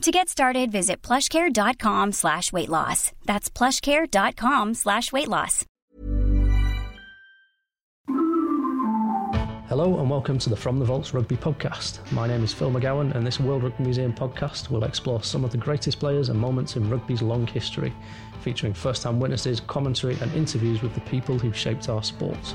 [0.00, 3.12] To get started, visit plushcare.com slash weight loss.
[3.26, 5.66] That's plushcare.com slash weight loss.
[9.68, 12.00] Hello and welcome to the From the Vaults Rugby podcast.
[12.12, 15.52] My name is Phil McGowan and this World Rugby Museum podcast will explore some of
[15.52, 17.92] the greatest players and moments in rugby's long history,
[18.40, 22.54] featuring first-hand witnesses, commentary and interviews with the people who shaped our sport.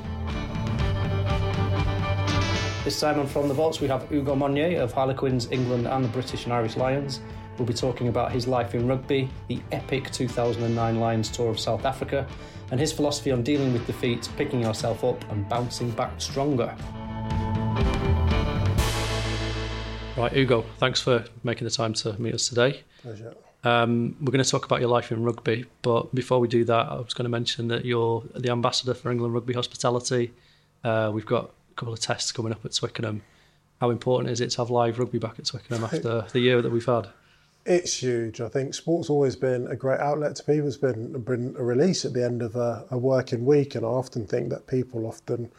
[2.85, 6.09] This time on From the Vaults we have Ugo Monye of Harlequins, England and the
[6.09, 7.19] British and Irish Lions.
[7.57, 11.83] We'll be talking about his life in rugby, the epic 2009 Lions tour of South
[11.83, 12.27] Africa,
[12.69, 16.75] and his philosophy on dealing with defeat, picking yourself up and bouncing back stronger.
[20.15, 22.83] Right, Ugo, thanks for making the time to meet us today.
[23.01, 23.33] Pleasure.
[23.63, 26.87] Um, we're going to talk about your life in rugby, but before we do that,
[26.91, 30.33] I was going to mention that you're the ambassador for England Rugby Hospitality.
[30.83, 33.21] Uh, we've got a couple of tests coming up at Twickenham.
[33.81, 36.71] How important is it to have live rugby back at Twickenham after the year that
[36.71, 37.09] we've had?
[37.65, 38.41] It's huge.
[38.41, 40.67] I think sport's always been a great outlet to people.
[40.67, 43.89] It's been, been a release at the end of a, a working week, and I
[43.89, 45.51] often think that people often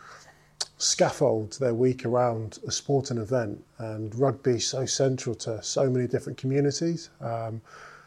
[0.78, 6.38] scaffold their week around a sporting event, and rugby so central to so many different
[6.38, 7.10] communities.
[7.20, 7.60] Um,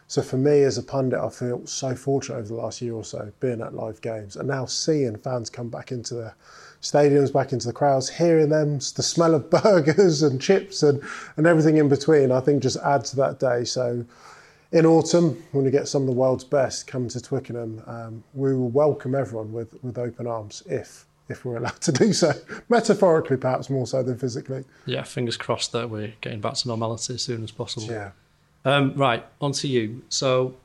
[0.10, 3.04] so for me as a pundit, I feel so fortunate over the last year or
[3.04, 6.34] so being at live games and now seeing fans come back into the
[6.82, 11.00] stadiums, back into the crowds, hearing them, the smell of burgers and chips and,
[11.38, 13.64] and everything in between, I think just adds to that day.
[13.66, 14.04] So
[14.72, 18.56] in autumn, when we get some of the world's best coming to Twickenham, um, we
[18.56, 22.34] will welcome everyone with, with open arms if if we're allowed to do so.
[22.68, 24.64] Metaphorically, perhaps more so than physically.
[24.88, 27.86] Yeah, fingers crossed that we're getting back to normality as soon as possible.
[27.86, 28.10] Yeah.
[28.66, 30.02] Um, right, on to you.
[30.10, 30.56] So,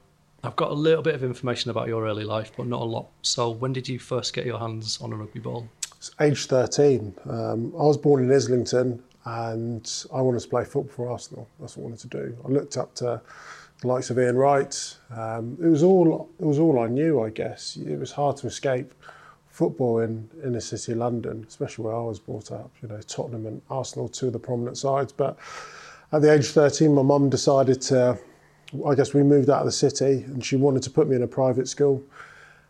[0.43, 3.07] I've got a little bit of information about your early life, but not a lot.
[3.23, 5.69] So, when did you first get your hands on a rugby ball?
[6.21, 7.15] Age 13.
[7.29, 11.49] Um, I was born in Islington and I wanted to play football for Arsenal.
[11.59, 12.37] That's what I wanted to do.
[12.45, 13.23] I looked up to
[13.81, 14.97] the likes of Ian Wright.
[15.15, 17.77] Um, it was all it was all I knew, I guess.
[17.77, 18.93] It was hard to escape
[19.49, 22.71] football in inner city of London, especially where I was brought up.
[22.83, 25.13] You know, Tottenham and Arsenal, two of the prominent sides.
[25.13, 25.39] But
[26.15, 28.19] at the age of 13, my mum decided to.
[28.87, 31.23] I guess we moved out of the city, and she wanted to put me in
[31.23, 32.03] a private school.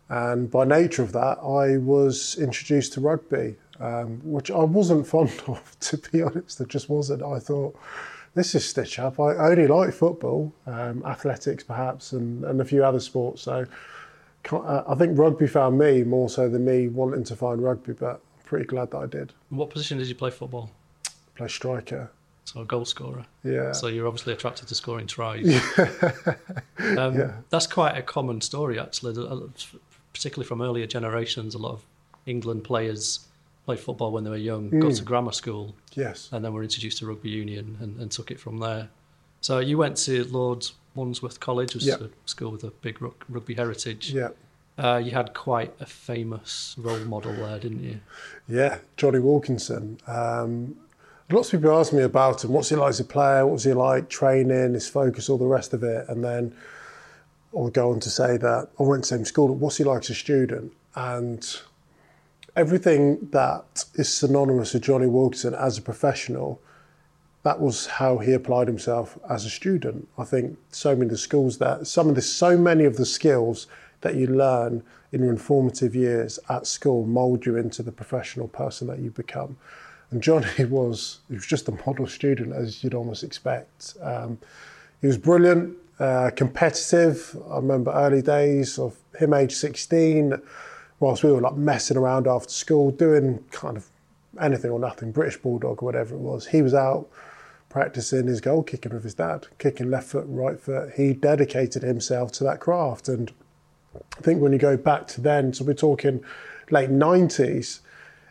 [0.08, 5.32] And by nature of that, I was introduced to rugby, um, which I wasn't fond
[5.46, 6.60] of, to be honest.
[6.60, 7.22] It just wasn't.
[7.22, 7.78] I thought,
[8.34, 9.18] this is stitch up.
[9.20, 13.42] I only like football, um, athletics perhaps, and, and a few other sports.
[13.42, 13.64] So
[14.52, 18.20] uh, I think rugby found me more so than me wanting to find rugby, but
[18.36, 19.32] I'm pretty glad that I did.
[19.50, 20.70] What position did you play football?
[21.36, 22.10] Play striker.
[22.44, 23.24] So a goal scorer.
[23.42, 23.72] Yeah.
[23.72, 25.46] So you're obviously attracted to scoring tries.
[25.46, 26.34] Yeah.
[26.98, 27.32] Um, Yeah.
[27.50, 29.14] That's quite a common story, actually,
[30.12, 31.54] particularly from earlier generations.
[31.54, 31.82] A lot of
[32.26, 33.26] England players
[33.64, 34.96] played football when they were young, got Mm.
[34.98, 36.28] to grammar school, Yes.
[36.32, 38.90] and then were introduced to rugby union and, and took it from there.
[39.40, 41.94] So you went to Lord's Wandsworth College, which Yeah.
[41.96, 44.12] is a school with a big rug- rugby heritage.
[44.12, 44.28] Yeah.
[44.76, 48.00] Uh, you had quite a famous role model there, didn't you?
[48.48, 49.98] Yeah, Jonny Wilkinson.
[50.06, 50.76] Um,
[51.30, 52.52] lots of people ask me about him.
[52.52, 53.44] What's he like as a player?
[53.46, 56.06] What was he like training, his focus, all the rest of it?
[56.08, 56.54] And then
[57.56, 59.54] I'll go on to say that I went to the same school.
[59.54, 60.72] What's he like as a student?
[60.94, 61.46] And
[62.56, 66.60] everything that is synonymous with Jonny Wilkinson as a professional,
[67.42, 70.08] that was how he applied himself as a student.
[70.18, 73.06] I think so many of the schools that some of the so many of the
[73.06, 73.66] skills
[74.00, 74.82] that you learn
[75.12, 79.56] in your informative years at school mould you into the professional person that you become.
[80.10, 83.94] And Jonny was he was just a model student as you'd almost expect.
[84.00, 84.38] Um,
[85.00, 87.36] he was brilliant, uh, competitive.
[87.50, 90.40] I remember early days of him, age 16,
[91.00, 93.86] whilst we were like messing around after school, doing kind of
[94.40, 96.46] anything or nothing, British Bulldog or whatever it was.
[96.46, 97.08] He was out
[97.68, 100.92] practicing his goal kicking with his dad, kicking left foot, right foot.
[100.94, 103.08] He dedicated himself to that craft.
[103.08, 103.32] And
[104.16, 106.22] I think when you go back to then, so we're talking
[106.70, 107.80] late 90s,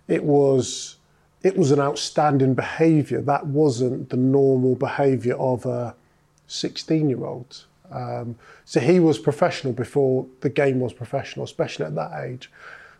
[0.07, 0.95] it was
[1.43, 3.21] it was an outstanding behaviour.
[3.21, 5.93] That wasn't the normal behaviour of a
[6.47, 7.65] 16 year old.
[7.91, 12.49] Um, so he was professional before the game was professional, especially at that age.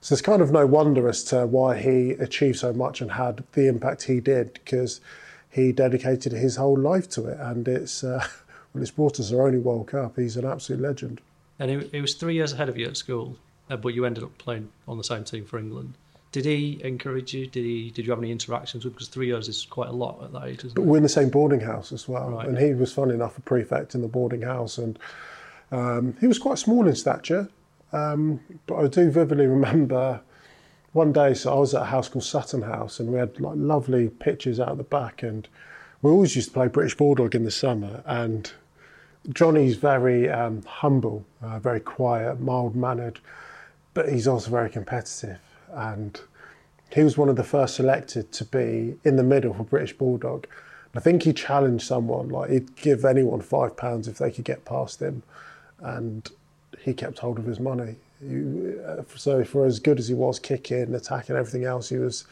[0.01, 3.45] So it's kind of no wonder as to why he achieved so much and had
[3.54, 5.00] the impact he did because
[5.50, 7.39] he dedicated his whole life to it.
[7.39, 8.28] And it's uh,
[8.74, 10.18] well, it's brought us our only World Cup.
[10.18, 11.22] He's an absolute legend.
[11.57, 13.38] And he, he was three years ahead of you at school,
[13.69, 15.94] uh, but you ended up playing on the same team for England.
[16.33, 17.45] Did he encourage you?
[17.45, 17.91] Did he?
[17.91, 18.95] Did you have any interactions with?
[18.95, 20.85] Because three years is quite a lot at that age, isn't But it?
[20.85, 22.31] we're in the same boarding house as well.
[22.31, 22.47] Right.
[22.47, 24.80] And he was, funny enough, a prefect in the boarding house.
[24.80, 24.97] And
[25.71, 27.50] um, he was quite small in stature.
[27.91, 30.21] Um, but I do vividly remember
[30.91, 33.56] one day, so I was at a house called Sutton House, and we had like
[33.56, 35.21] lovely pitches out the back.
[35.21, 35.47] And
[36.01, 38.01] we always used to play British Bulldog in the summer.
[38.07, 38.51] And
[39.29, 43.19] Jonny's very um, humble, uh, very quiet, mild mannered,
[43.94, 45.38] but he's also very competitive.
[45.74, 46.20] And
[46.92, 50.48] he was one of the first selected to be in the middle for British Bulldog.
[50.94, 54.46] And I think he challenged someone, like he'd give anyone five pounds if they could
[54.46, 55.24] get past him.
[55.80, 56.30] And
[56.80, 57.96] he kept hold of his money.
[58.22, 62.25] He, uh, so for as good as he was kicking, attacking, everything else, he was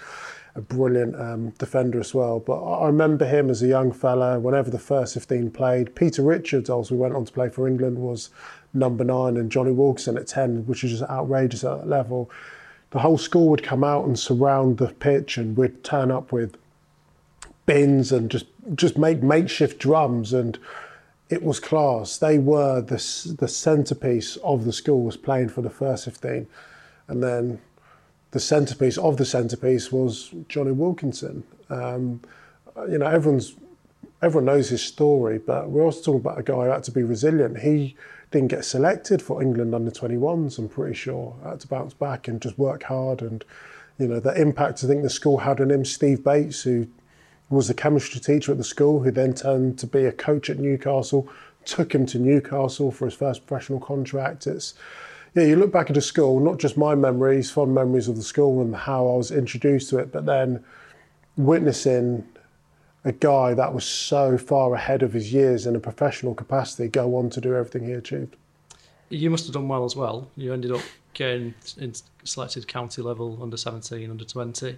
[0.56, 2.40] a brilliant um, defender as well.
[2.40, 5.96] But I remember him as a young fella, whenever the first 15 played.
[5.96, 8.30] Peter Richards, also we went on to play for England, was
[8.74, 12.30] number nine, and Jonny Wilkinson at 10, which is just outrageous at that level.
[12.92, 16.58] The whole school would come out and surround the pitch, and we'd turn up with
[17.66, 18.46] bins and just
[18.76, 20.58] just make makeshift drums and
[21.30, 22.18] it was class.
[22.18, 26.48] They were the the centerpiece of the school was playing for the first 15
[27.08, 27.62] and then
[28.32, 31.44] the centerpiece of the centerpiece was Jonny Wilkinson.
[31.70, 32.22] Um,
[32.90, 33.56] you know, everyone's
[34.22, 37.04] everyone knows his story, but we're also talking about a guy who had to be
[37.04, 37.60] resilient.
[37.60, 37.96] He
[38.32, 41.36] didn't get selected for England under 21s, I'm pretty sure.
[41.44, 43.22] Had to bounce back and just work hard.
[43.22, 43.44] And,
[43.98, 46.88] you know, the impact I think the school had on him, Steve Bates, who
[47.50, 50.60] was a chemistry teacher at the school, who then turned to be a coach at
[50.60, 51.28] Newcastle,
[51.66, 54.48] took him to Newcastle for his first professional contract.
[54.48, 54.74] It's,
[55.36, 58.24] yeah, you look back at the school, not just my memories, fond memories of the
[58.24, 60.64] school and how I was introduced to it, but then
[61.36, 62.28] witnessing
[63.04, 67.16] a guy that was so far ahead of his years in a professional capacity go
[67.16, 68.36] on to do everything he achieved.
[69.10, 70.30] You must have done well as well.
[70.36, 70.82] You ended up
[71.14, 71.94] getting in
[72.24, 74.78] selected county level, under 17, under 20.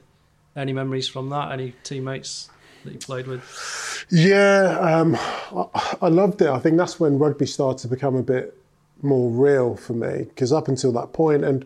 [0.55, 1.51] Any memories from that?
[1.51, 2.49] Any teammates
[2.83, 4.05] that you played with?
[4.09, 6.47] Yeah, um, I, I loved it.
[6.47, 8.57] I think that's when rugby started to become a bit
[9.01, 11.65] more real for me because up until that point, and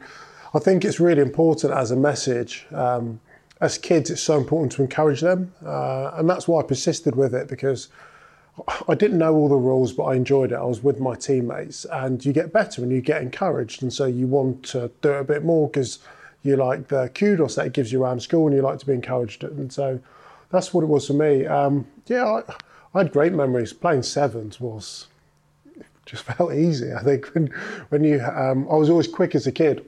[0.54, 2.66] I think it's really important as a message.
[2.72, 3.20] Um,
[3.60, 7.34] as kids, it's so important to encourage them, uh, and that's why I persisted with
[7.34, 7.90] it because
[8.88, 10.56] I didn't know all the rules, but I enjoyed it.
[10.56, 14.06] I was with my teammates, and you get better and you get encouraged, and so
[14.06, 16.00] you want to do it a bit more because
[16.44, 18.94] you like the kudos that it gives you around school, and you like to be
[18.94, 19.44] encouraged.
[19.44, 20.00] And so
[20.50, 21.46] that's what it was for me.
[21.46, 22.44] Um, yeah, I,
[22.94, 23.74] I had great memories.
[23.74, 25.08] Playing sevens was
[26.06, 26.94] just felt easy.
[26.94, 27.48] I think when
[27.90, 29.86] when you, um, I was always quick as a kid.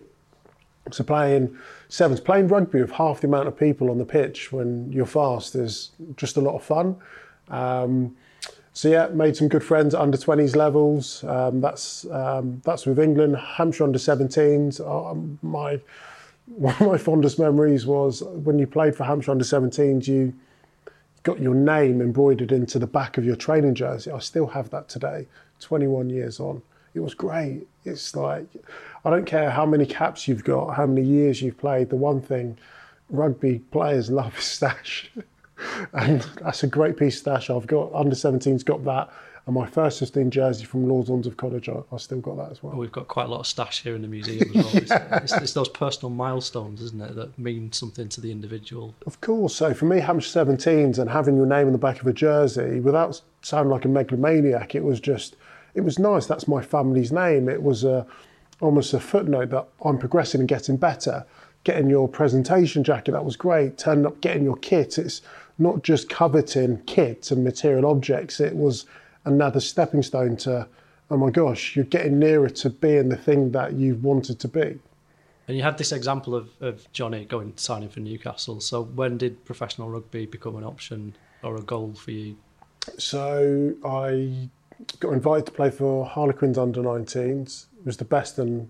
[0.91, 1.55] So playing
[1.89, 5.55] sevens, playing rugby with half the amount of people on the pitch when you're fast
[5.55, 6.95] is just a lot of fun.
[7.49, 8.15] Um,
[8.71, 11.23] so yeah, made some good friends at under 20s levels.
[11.25, 14.79] Um, that's um, that's with England, Hampshire under 17s.
[14.79, 15.81] Um, my
[16.45, 20.07] one of my fondest memories was when you played for Hampshire under 17s.
[20.07, 20.33] You
[21.23, 24.11] got your name embroidered into the back of your training jersey.
[24.11, 25.27] I still have that today,
[25.59, 26.61] 21 years on.
[26.93, 27.67] It was great.
[27.85, 28.47] It's like,
[29.05, 32.21] I don't care how many caps you've got, how many years you've played, the one
[32.21, 32.57] thing
[33.09, 35.09] rugby players love is stash.
[35.93, 37.49] and that's a great piece of stash.
[37.49, 39.09] I've got, under 17's got that.
[39.45, 42.61] And my first 15 jersey from Lawns of College, I, I still got that as
[42.61, 42.75] well.
[42.75, 44.75] We've got quite a lot of stash here in the museum as well.
[44.75, 48.93] It's, it's, it's those personal milestones, isn't it, that mean something to the individual.
[49.07, 49.55] Of course.
[49.55, 52.79] So for me, Hampshire 17s and having your name in the back of a jersey,
[52.79, 55.35] without sounding like a megalomaniac, it was just,
[55.73, 56.25] it was nice.
[56.25, 57.49] That's my family's name.
[57.49, 58.05] It was a,
[58.61, 61.25] almost a footnote that I'm progressing and getting better.
[61.65, 63.77] Getting your presentation jacket, that was great.
[63.77, 64.97] Turning up, getting your kit.
[64.97, 65.21] It's
[65.57, 68.39] not just coveting kits and material objects.
[68.39, 68.85] It was
[69.25, 70.67] another stepping stone to,
[71.11, 74.79] oh my gosh, you're getting nearer to being the thing that you've wanted to be.
[75.49, 78.61] And you had this example of, of Jonny going signing for Newcastle.
[78.61, 82.37] So when did professional rugby become an option or a goal for you?
[82.97, 84.49] So I
[84.99, 87.65] got invited to play for Harlequins under 19s.
[87.79, 88.69] It was the best and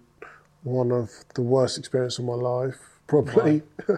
[0.64, 3.64] one of the worst experiences of my life, probably.
[3.90, 3.96] uh,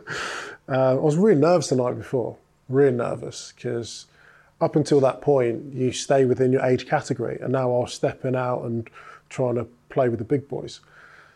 [0.67, 2.37] I was really nervous the night before,
[2.69, 4.05] really nervous because
[4.59, 8.35] up until that point you stay within your age category, and now I was stepping
[8.35, 8.89] out and
[9.29, 10.81] trying to play with the big boys.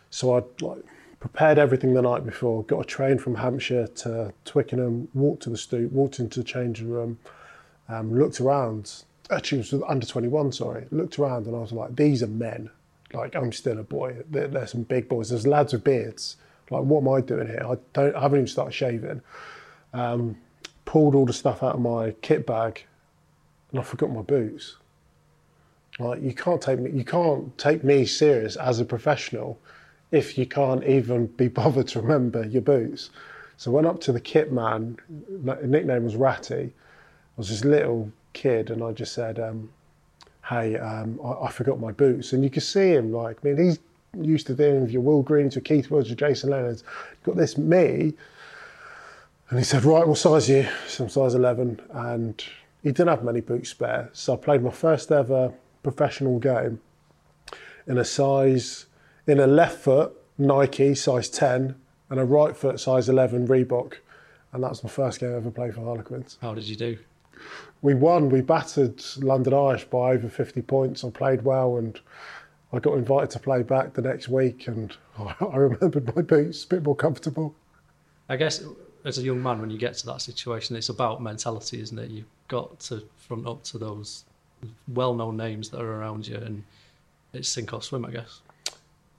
[0.10, 0.84] So I'd like
[1.20, 5.58] prepared everything the night before, got a train from Hampshire to Twickenham, walked to the
[5.58, 7.18] stoop, walked into the changing room,
[7.90, 9.04] um, looked around.
[9.32, 10.86] Actually, was under 21, sorry.
[10.92, 12.70] Looked around and I was like, these are men.
[13.14, 14.18] Like, I'm still a boy.
[14.30, 15.30] There, there's some big boys.
[15.30, 16.38] There's lads with beards.
[16.70, 17.66] Like, what am I doing here?
[17.66, 18.16] I don't.
[18.16, 19.22] I haven't even started shaving.
[19.94, 20.38] Um,
[20.86, 22.86] pulled all the stuff out of my kit bag,
[23.72, 24.78] and I forgot my boots.
[26.00, 26.92] Like, you can't take me.
[26.92, 29.60] You can't take me serious as a professional
[30.12, 33.10] if you can't even be bothered to remember your boots.
[33.58, 34.98] So I went up to the kit man.
[35.64, 36.74] Nickname was Ratty.
[36.74, 39.70] I was this little kid, and I just said, um,
[40.48, 43.58] "Hey, um, I, I, forgot my boots." And you could see him like, I mean,
[43.58, 43.80] he's
[44.14, 46.84] used to dealing with your Will Green, to Keith Woods, or Jason Leonard.
[47.24, 48.14] Got this me,
[49.50, 52.44] and he said, "Right, what size are you?" Some size 11, and
[52.84, 54.10] he didn't have many boots spare.
[54.14, 56.82] So I played my first ever professional game
[57.88, 58.86] in a size
[59.28, 61.76] in a left foot Nike size 10
[62.10, 63.96] and a right foot size 11 Reebok.
[64.54, 66.38] And that was my first game I ever played for Harlequins.
[66.42, 66.98] How did you do?
[67.86, 68.30] We won.
[68.30, 71.04] We battered London Irish by over 50 points.
[71.04, 72.00] I played well and
[72.74, 76.68] I got invited to play back the next week and I remembered my boots a
[76.68, 77.54] bit more comfortable.
[78.28, 78.64] I guess
[79.04, 82.10] as a young man, when you get to that situation, it's about mentality, isn't it?
[82.10, 84.26] You've got to front up to those
[84.88, 86.64] well known names that are around you and
[87.34, 88.42] it's sink or swim, I guess.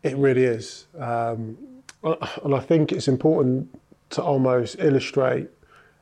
[0.03, 0.87] It really is.
[0.99, 1.57] Um,
[2.03, 3.79] and I think it's important
[4.11, 5.51] to almost illustrate,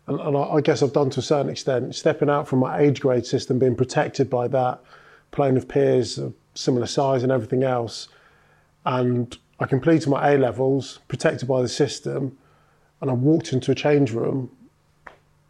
[0.06, 3.00] and, and I, guess I've done to a certain extent, stepping out from my age
[3.00, 4.80] grade system, being protected by that,
[5.30, 8.08] playing with peers of similar size and everything else.
[8.84, 12.37] And I completed my A levels, protected by the system,
[13.00, 14.50] and I walked into a change room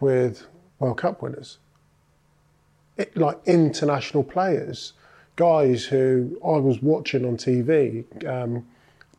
[0.00, 0.46] with
[0.78, 1.58] World Cup winners,
[2.96, 4.92] it, like international players
[5.37, 8.04] guys who I was watching on TV.
[8.26, 8.66] Um,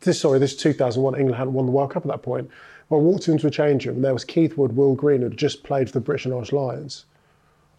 [0.00, 2.50] this sorry, this 2001 England hadn't won the World Cup at that point.
[2.90, 5.36] I walked into a change room and there was Keith Wood, Will Green, who had
[5.36, 7.04] just played for the British and Irish Lions.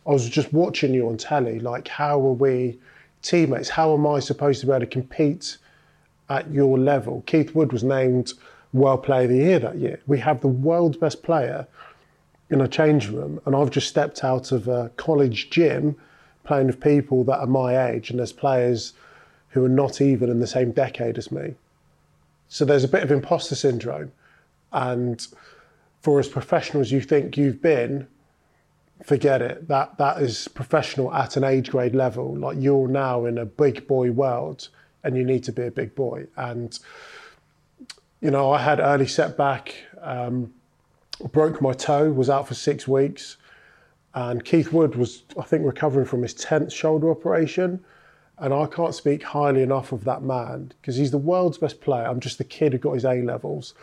[0.05, 2.77] I was just watching you on telly, like how are we
[3.21, 3.69] teammates?
[3.69, 5.57] How am I supposed to be able to compete
[6.29, 7.23] at your level?
[7.25, 8.33] Keith Wood was named
[8.73, 9.99] World Player of the Year that year.
[10.07, 11.67] We have the world's best player
[12.49, 15.95] in a change room, and I've just stepped out of a college gym
[16.43, 18.93] playing with people that are my age, and there's players
[19.49, 21.55] who are not even in the same decade as me.
[22.47, 24.11] So there's a bit of imposter syndrome.
[24.71, 25.25] And
[26.01, 28.07] for as professional as you think you've been,
[29.03, 29.67] forget it.
[29.67, 32.37] That that is professional at an age grade level.
[32.37, 34.69] Like you're now in a big boy world
[35.03, 36.27] and you need to be a big boy.
[36.35, 36.77] And
[38.21, 40.53] you know, I had early setback, um,
[41.31, 43.37] broke my toe, was out for six weeks.
[44.15, 47.83] And Keith Wood was, I think, recovering from his 10th shoulder operation.
[48.39, 52.05] And I can't speak highly enough of that man because he's the world's best player.
[52.05, 53.75] I'm just the kid who got his A levels.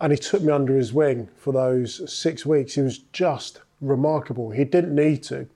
[0.00, 2.74] And he took me under his wing for those six weeks.
[2.74, 4.50] He was just remarkable.
[4.50, 5.48] He didn't need to.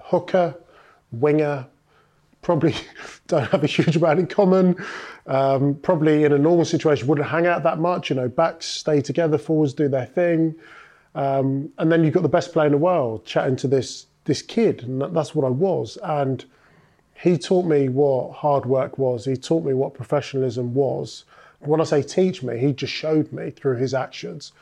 [0.00, 0.56] Hooker,
[1.12, 1.66] winger,
[2.42, 2.74] probably
[3.28, 4.76] don't have a huge amount in common.
[5.26, 8.10] Um, probably in a normal situation wouldn't hang out that much.
[8.10, 10.54] You know, backs stay together, forwards do their thing.
[11.14, 14.40] Um, and then you've got the best player in the world chatting to this this
[14.40, 15.98] kid, and that's what I was.
[16.02, 16.44] And
[17.14, 19.24] he taught me what hard work was.
[19.24, 21.24] He taught me what professionalism was.
[21.64, 24.52] When I say teach me, he just showed me through his actions.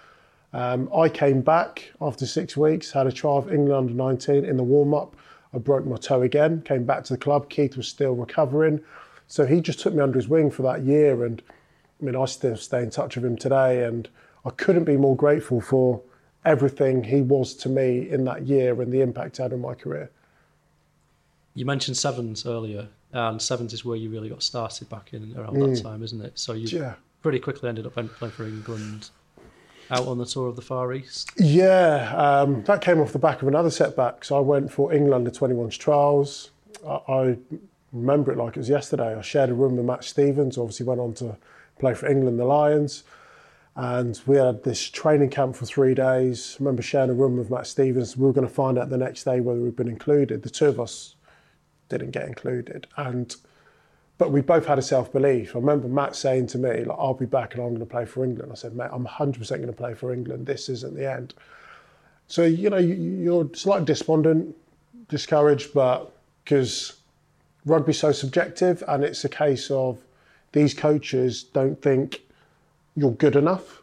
[0.53, 4.57] Um, I came back after six weeks, had a trial of England under 19 in
[4.57, 5.17] the warm up.
[5.55, 7.49] I broke my toe again, came back to the club.
[7.49, 8.81] Keith was still recovering.
[9.27, 11.25] So he just took me under his wing for that year.
[11.25, 11.43] And
[12.01, 13.85] I mean, I still stay in touch with him today.
[13.85, 14.09] And
[14.45, 16.03] I couldn't be more grateful for
[16.45, 19.75] everything he was to me in that year and the impact he had on my
[19.75, 20.11] career.
[21.55, 25.57] You mentioned sevens earlier, and sevens is where you really got started back in around
[25.57, 25.75] mm.
[25.75, 26.39] that time, isn't it?
[26.39, 26.95] So you yeah.
[27.23, 29.11] pretty quickly ended up playing for England
[29.91, 31.31] out on the tour of the Far East.
[31.37, 34.25] Yeah, um, that came off the back of another setback.
[34.25, 36.51] So I went for England under 21s trials.
[36.87, 37.39] I, I
[37.93, 39.17] remember it like it was yesterday.
[39.17, 41.37] I shared a room with Matt Stevens, obviously went on to
[41.79, 43.03] play for England, the Lions.
[43.77, 46.57] And we had this training camp for three days.
[46.57, 48.17] I remember sharing a room with Matt Stevens.
[48.17, 50.43] We were going to find out the next day whether we'd been included.
[50.43, 51.15] The two of us
[51.91, 52.87] didn't get included.
[52.97, 53.37] And
[54.21, 55.57] but we both had a self belief.
[55.57, 58.05] I remember Matt saying to me, like, I'll be back and I'm going to play
[58.05, 58.53] for England.
[58.53, 60.45] I said, mate, I'm 100% going to play for England.
[60.45, 61.33] This isn't the end.
[62.27, 64.55] So, you know, you're slightly despondent,
[65.09, 66.13] discouraged, but
[66.45, 67.01] because
[67.65, 69.99] rugby's so subjective and it's a case of
[70.53, 72.21] these coaches don't think
[72.97, 73.81] you're good enough.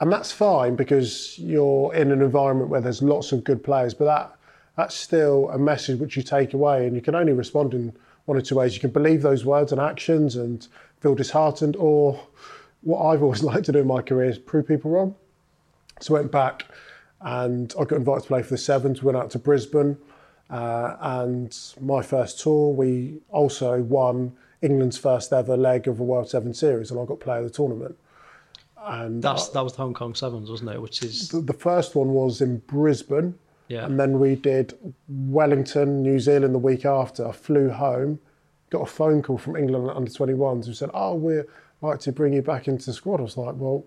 [0.00, 4.06] And that's fine because you're in an environment where there's lots of good players, but
[4.06, 4.36] that
[4.76, 7.92] that's still a message which you take away and you can only respond in
[8.24, 8.74] one or two ways.
[8.74, 10.66] You can believe those words and actions and
[11.00, 12.20] feel disheartened, or
[12.82, 15.14] what I've always liked to do in my career is prove people wrong.
[16.00, 16.66] So I went back
[17.20, 19.02] and I got invited to play for the Sevens.
[19.02, 19.96] Went out to Brisbane,
[20.50, 26.28] uh, and my first tour, we also won England's first ever leg of a World
[26.28, 27.96] Seven Series, and I got player of the tournament.
[28.84, 30.82] And That's that was the Hong Kong Sevens, wasn't it?
[30.82, 33.38] Which is the, the first one was in Brisbane,
[33.72, 33.86] yeah.
[33.86, 34.74] and then we did
[35.08, 37.26] Wellington, New Zealand the week after.
[37.26, 38.20] I flew home,
[38.68, 41.46] got a phone call from England under 21s who said, "Oh, we'd
[41.80, 43.84] like to bring you back into the squad." I was like, "Well,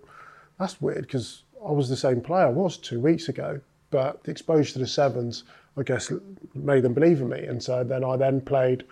[0.60, 3.62] that's weird because I was the same player I was two weeks ago,
[3.92, 5.44] but the exposure to the sevens,
[5.78, 6.12] I guess,
[6.56, 8.86] made them believe in me." And so then I then played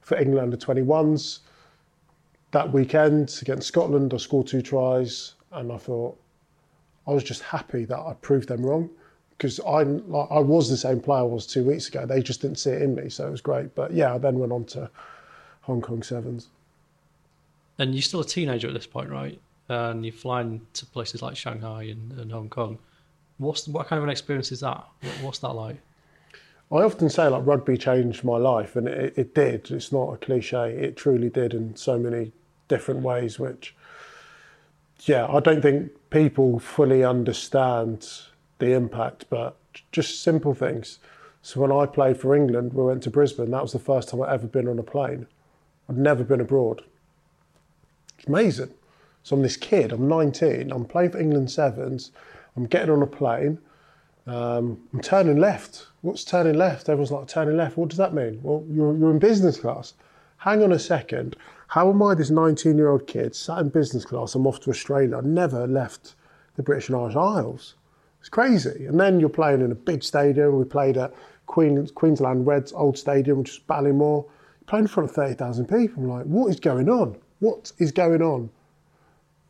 [0.00, 1.40] for England under 21s
[2.52, 4.14] that weekend against Scotland.
[4.14, 6.18] I scored two tries, and I thought
[7.06, 8.88] I was just happy that I proved them wrong
[9.42, 12.06] because I like, I was the same player I was two weeks ago.
[12.06, 13.74] They just didn't see it in me, so it was great.
[13.74, 14.88] But yeah, I then went on to
[15.62, 16.46] Hong Kong Sevens.
[17.76, 19.40] and you're still a teenager at this point, right?
[19.68, 22.78] And you're flying to places like Shanghai and, and Hong Kong.
[23.38, 24.84] What's what kind of an experience is that?
[25.00, 25.78] What, what's that like?
[26.70, 29.72] I often say like rugby changed my life, and it, it did.
[29.72, 30.70] It's not a cliche.
[30.70, 32.30] It truly did in so many
[32.68, 33.40] different ways.
[33.40, 33.74] Which,
[35.00, 38.08] yeah, I don't think people fully understand
[38.62, 39.56] the impact, but
[39.90, 40.98] just simple things.
[41.42, 43.50] So when I played for England, we went to Brisbane.
[43.50, 45.26] That was the first time I'd ever been on a plane.
[45.88, 46.84] I'd never been abroad.
[48.18, 48.70] It's amazing.
[49.24, 49.90] So I'm this kid.
[49.90, 50.70] I'm 19.
[50.70, 52.12] I'm playing for England Sevens.
[52.56, 53.58] I'm getting on a plane.
[54.28, 55.88] Um, I'm turning left.
[56.02, 56.88] What's turning left?
[56.88, 57.76] Everyone's like, turning left.
[57.76, 58.38] What does that mean?
[58.42, 59.94] Well, you're, you're in business class.
[60.38, 61.34] Hang on a second.
[61.68, 64.36] How am I, this 19 year old kid, sat in business class?
[64.36, 65.18] I'm off to Australia.
[65.18, 66.14] I never left
[66.54, 67.74] the British and Irish Isles.
[68.22, 68.86] It's crazy.
[68.86, 70.56] And then you're playing in a big stadium.
[70.56, 71.12] We played at
[71.46, 74.28] Queen, Queensland Reds old stadium, which is Ballymore.
[74.66, 76.04] Playing in front of 30,000 people.
[76.04, 77.16] I'm like, what is going on?
[77.40, 78.48] What is going on?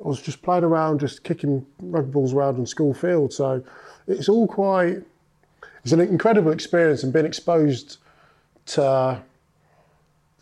[0.02, 3.34] I was just playing around, just kicking rugby balls around on school field.
[3.34, 3.62] So
[4.08, 5.02] it's all quite,
[5.84, 7.98] it's an incredible experience and being exposed
[8.68, 9.22] to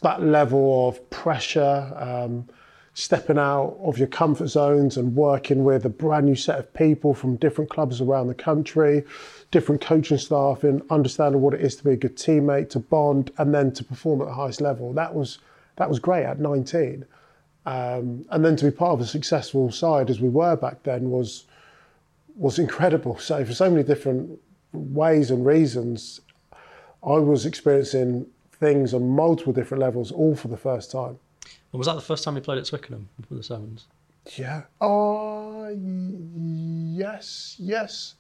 [0.03, 2.49] that level of pressure, um,
[2.95, 7.15] stepping out of your comfort zones and working with a brand new set of people
[7.15, 9.05] from different clubs around the country,
[9.51, 13.31] different coaching staff, and understanding what it is to be a good teammate, to bond,
[13.39, 14.93] and then to perform at the highest level.
[14.93, 15.39] That was
[15.77, 17.07] that was great at 19.
[17.67, 21.11] Um, and then to be part of a successful side as we were back then
[21.11, 21.47] was
[22.37, 23.19] was incredible.
[23.19, 24.39] So for so many different
[24.73, 26.21] ways and reasons,
[27.03, 31.19] I was experiencing things on multiple different levels, all for the first time.
[31.73, 33.87] And was that the first time you played at Twickenham for the Sevens?
[34.37, 34.63] Yeah.
[34.81, 38.15] Oh, yes, yes.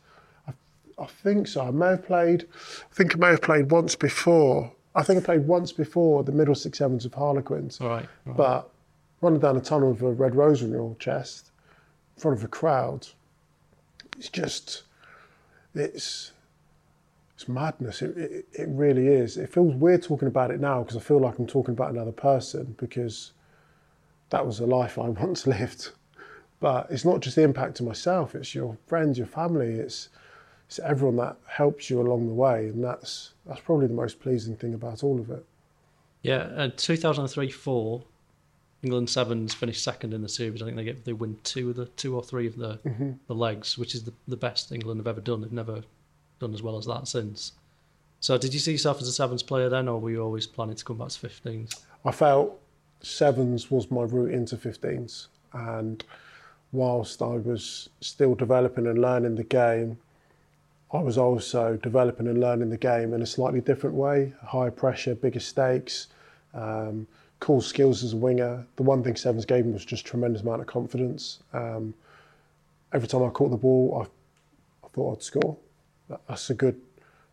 [0.47, 0.53] I,
[0.99, 1.67] I think so.
[1.67, 2.47] I may have played.
[2.91, 4.73] I think I may have played once before.
[4.95, 7.81] I think I played once before the Middlesex Sevens of Harlequins.
[7.81, 8.09] All right.
[8.25, 8.37] right.
[8.37, 8.71] But
[9.21, 11.51] running down a tunnel with a red rose on your chest,
[12.17, 13.07] in front of a crowd,
[14.17, 14.83] it's just,
[15.75, 16.33] it's,
[17.35, 18.03] it's madness.
[18.03, 19.37] It, it, it really is.
[19.37, 22.13] It feels weird talking about it now because I feel like I'm talking about another
[22.13, 23.33] person because
[24.31, 25.91] that was a life I once lived.
[26.61, 30.11] But it's not just the impact on myself, it's your friends, your family, it's,
[30.67, 32.67] it's everyone that helps you along the way.
[32.67, 35.45] And that's, that's probably the most pleasing thing about all of it.
[36.23, 38.03] Yeah, uh, 2003 4,
[38.83, 40.63] England Sevens finished second in the series.
[40.63, 42.79] I think they get they win two of the two or three of the
[43.27, 45.43] the legs, which is the, the best England have ever done.
[45.43, 45.83] They've never
[46.41, 47.53] done as well as that since.
[48.21, 50.77] So, did you see yourself as a sevens player then, or were you always planning
[50.77, 51.81] to come back to 15s?
[52.05, 52.61] I felt
[53.03, 55.27] sevens was my route into 15s.
[55.53, 56.05] And
[56.73, 59.99] whilst I was still developing and learning the game,
[60.93, 65.15] I was also developing and learning the game in a slightly different way higher pressure,
[65.15, 66.09] bigger stakes,
[66.53, 67.07] um,
[67.39, 68.67] cool skills as a winger.
[68.77, 71.41] The one thing Sevens gave me was just tremendous amount of confidence.
[71.53, 71.95] Um,
[72.93, 75.57] every time I caught the ball, I, I thought I'd score.
[76.29, 76.81] That's a good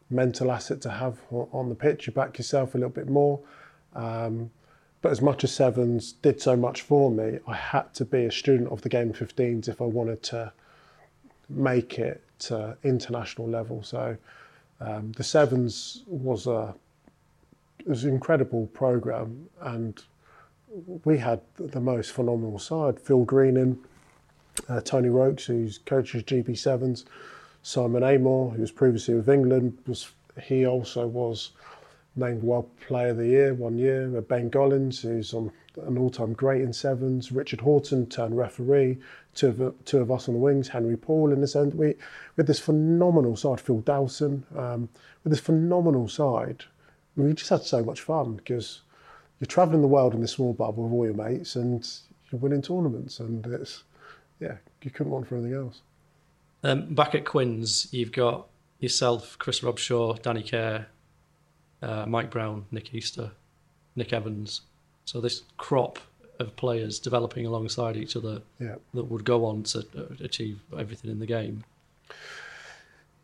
[0.09, 2.05] mental asset to have on the pitch.
[2.05, 3.39] You back yourself a little bit more.
[3.95, 4.51] Um,
[5.01, 8.31] but as much as Sevens did so much for me, I had to be a
[8.31, 10.51] student of the game of 15s if I wanted to
[11.49, 13.83] make it to international level.
[13.83, 14.17] So
[14.79, 16.73] um, the Sevens was a
[17.85, 20.01] was an incredible program, and
[21.05, 22.99] we had the most phenomenal side.
[22.99, 23.77] Phil Greening,
[24.67, 27.05] uh, Tony Roques, who's coaches GB Sevens,
[27.63, 30.11] Simon Amor, who was previously with England, was
[30.43, 31.51] he also was
[32.17, 34.07] named World Player of the Year one year.
[34.21, 35.51] Ben Gollings, who's on
[35.85, 37.31] an all-time great in sevens.
[37.31, 38.97] Richard Haughton turned referee.
[39.35, 40.67] Two of, two of us on the wings.
[40.67, 41.77] Henry Paul in the centre.
[41.77, 41.95] We
[42.35, 43.61] with this phenomenal side.
[43.61, 44.89] Phil Dowson um,
[45.23, 46.63] with this phenomenal side.
[47.15, 48.81] We just had so much fun because
[49.39, 51.87] you're traveling the world in this small bubble with all your mates, and
[52.31, 53.83] you're winning tournaments, and it's
[54.39, 55.81] yeah, you couldn't want for anything else.
[56.63, 58.47] Um, back at Quins, you've got
[58.79, 60.87] yourself, Chris Robshaw, Danny Care,
[61.81, 63.31] uh, Mike Brown, Nick Easter,
[63.95, 64.61] Nick Evans.
[65.05, 65.99] So this crop
[66.39, 68.75] of players developing alongside each other Yeah.
[68.93, 71.63] that would go on to uh, achieve everything in the game.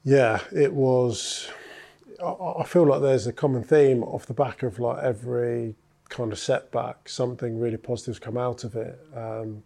[0.04, 1.50] Yeah, it was.
[2.24, 5.76] I, I feel like there's a common theme off the back of like every
[6.10, 9.00] kind of setback, something really positive's come out of it.
[9.16, 9.63] Um,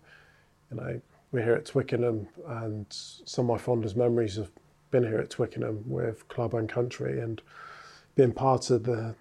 [0.72, 4.50] you know, we're here at Twickenham, and some of my fondest memories have
[4.92, 7.42] been here at Twickenham with club and country, and
[8.18, 9.16] being part of the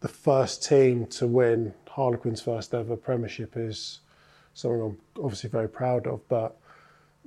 [0.00, 4.00] the first team to win Harlequin's first ever Premiership is
[4.54, 6.56] something I'm obviously very proud of, but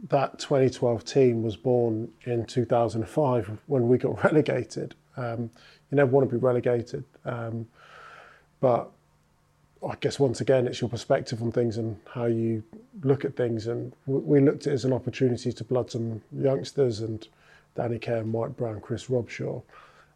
[0.08, 4.96] that 2012 team was born in 2005 when we got relegated.
[5.18, 5.52] Um,
[5.92, 7.68] you never want to be relegated, um,
[8.62, 8.90] but
[9.86, 12.64] I guess once again it's your perspective on things and how you
[13.04, 13.68] look at things.
[13.68, 17.28] And we looked at it as an opportunity to blood some youngsters and
[17.76, 19.62] Danny Care, Mike Brown, Chris Robshaw,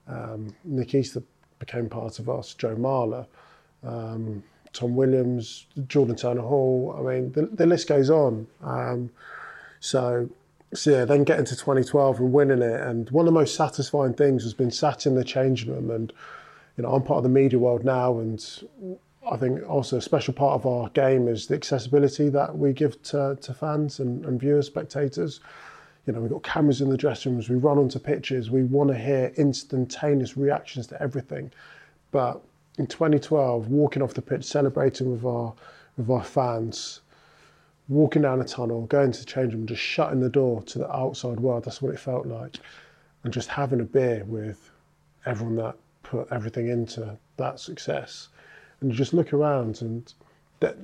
[0.07, 0.53] um,
[0.93, 1.23] Easter
[1.59, 3.25] became part of us, Joe Marler,
[3.83, 6.95] um, Tom Williams, Jordan Turner Hall.
[6.97, 8.47] I mean, the, the list goes on.
[8.61, 9.09] Um,
[9.79, 10.29] so,
[10.73, 14.13] so yeah, then getting to 2012 and winning it, and one of the most satisfying
[14.13, 16.11] things has been sat in the changing room, and
[16.77, 18.43] you know I'm part of the media world now, and
[19.29, 23.01] I think also a special part of our game is the accessibility that we give
[23.03, 25.39] to, to fans and, and viewers, spectators.
[26.05, 28.89] You know, we've got cameras in the dressing rooms, we run onto pitches, we want
[28.91, 31.51] to hear instantaneous reactions to everything.
[32.11, 32.41] But
[32.77, 35.53] in 2012, walking off the pitch, celebrating with our
[35.97, 37.01] with our fans,
[37.87, 40.95] walking down a tunnel, going to the change room, just shutting the door to the
[40.95, 41.63] outside world.
[41.65, 42.57] That's what it felt like,
[43.23, 44.71] and just having a beer with
[45.25, 48.29] everyone that put everything into that success,
[48.79, 50.13] and you just look around and
[50.59, 50.77] that,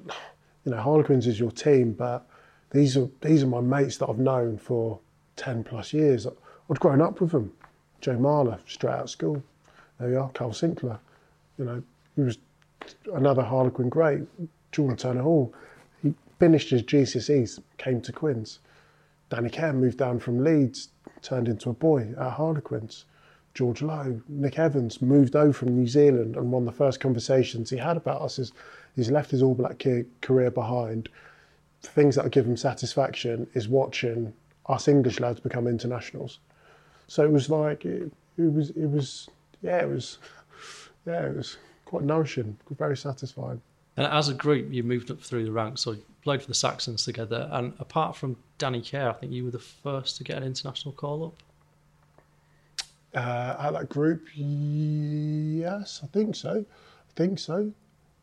[0.66, 2.28] you know, Harlequins is your team, but
[2.72, 5.00] these are these are my mates that I've known for
[5.42, 6.28] ten plus years.
[6.28, 7.52] I'd grown up with them.
[8.00, 9.44] Joe Marler, straight out of school.
[10.00, 11.00] There you are, Carl Sinclair.
[11.58, 11.84] You know,
[12.16, 12.38] he was
[13.14, 14.22] another Harlequin great.
[14.72, 15.52] Jordan Turner Hall.
[16.04, 18.60] He finished his GCSEs, came to Quins.
[19.30, 20.90] Danny Care moved down from Leeds,
[21.24, 23.06] turned into a boy at Harlequins.
[23.56, 27.70] George Lowe, Nick Evans moved over from New Zealand, and one of the first conversations
[27.70, 28.54] he had about us is
[28.96, 29.84] he's left his All Black
[30.22, 31.10] career behind.
[31.82, 34.34] The things that give him satisfaction is watching
[34.68, 36.40] us English lads become internationals.
[37.08, 39.30] So it was like it, it was it was
[39.62, 40.18] yeah it was
[41.06, 43.62] yeah it was quite nourishing, very satisfying.
[43.98, 46.54] And as a group, you moved up through the ranks, so you played for the
[46.54, 47.50] Saxons together.
[47.52, 50.94] And apart from Danny Care, I think you were the first to get an international
[50.94, 51.34] call up.
[53.14, 56.64] Uh, at that group, yes, I think so.
[56.70, 57.74] I think so.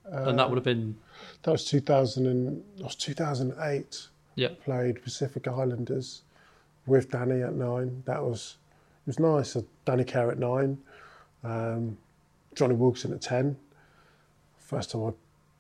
[0.07, 0.97] and that would have been,
[1.43, 4.09] That was 2000 and that was 2008.
[4.37, 4.49] yeah.
[4.65, 6.23] Played Pacific Islanders
[6.89, 8.03] with Danny at nine.
[8.07, 8.57] That was
[9.07, 9.57] it was nice.
[9.85, 10.79] Danny Care at nine,
[11.45, 11.97] um,
[12.55, 13.57] Johnny Wilson at ten.
[14.59, 15.13] First time I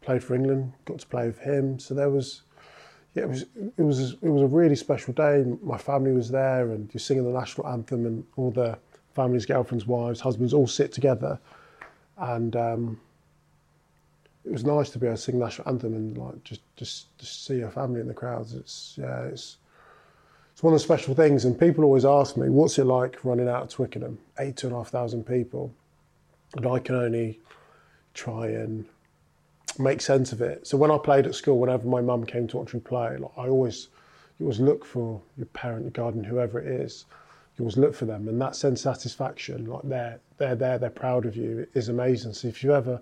[0.05, 1.79] played for England, got to play with him.
[1.79, 2.43] So there was,
[3.15, 3.43] yeah, it was
[3.77, 5.45] it was it was a really special day.
[5.63, 8.79] My family was there, and you're singing the national anthem, and all the
[9.15, 11.39] families, girlfriends, wives, husbands all sit together,
[12.17, 12.57] and.
[12.57, 13.01] Um,
[14.45, 17.45] it was nice to be able to sing national anthem and like just just just
[17.45, 18.55] see your family in the crowds.
[18.55, 19.59] It's yeah, it's
[20.59, 21.45] it's one of the special things.
[21.45, 24.75] And people always ask me, what's it like running out of Twickenham, eight two and
[24.75, 25.73] a half thousand people,
[26.57, 27.39] and I can only
[28.13, 28.85] try and
[29.79, 30.67] make sense of it.
[30.67, 33.31] So when I played at school, whenever my mum came to watch me play, like,
[33.37, 33.87] I always
[34.41, 37.05] you always look for your parent, your guardian, whoever it is.
[37.57, 40.91] You always look for them, and that sense of satisfaction, like they're they're there, they're
[40.91, 42.33] proud of you, is amazing.
[42.33, 43.01] So if you ever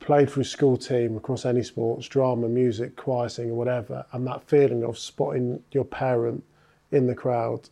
[0.00, 4.42] played for a school team across any sports, drama, music, choir singing, whatever, and that
[4.42, 6.44] feeling of spotting your parent
[6.92, 7.68] in the crowd,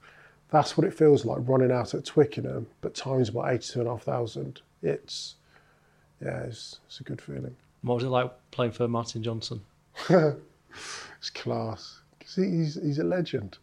[0.50, 4.60] that's what it feels like running out at Twickenham, but times about 82,500.
[4.82, 5.34] It's,
[6.22, 7.54] yeah, it's, it's a good feeling.
[7.82, 9.60] What was it like playing for Martin Johnson?
[11.18, 12.00] It's class.
[12.20, 13.58] 'Cause he- he's, he's a legend.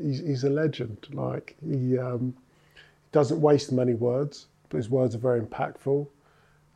[0.00, 1.06] He's, he's a legend.
[1.12, 2.34] Like, he um,
[3.10, 6.06] doesn't waste many words, but his words are very impactful.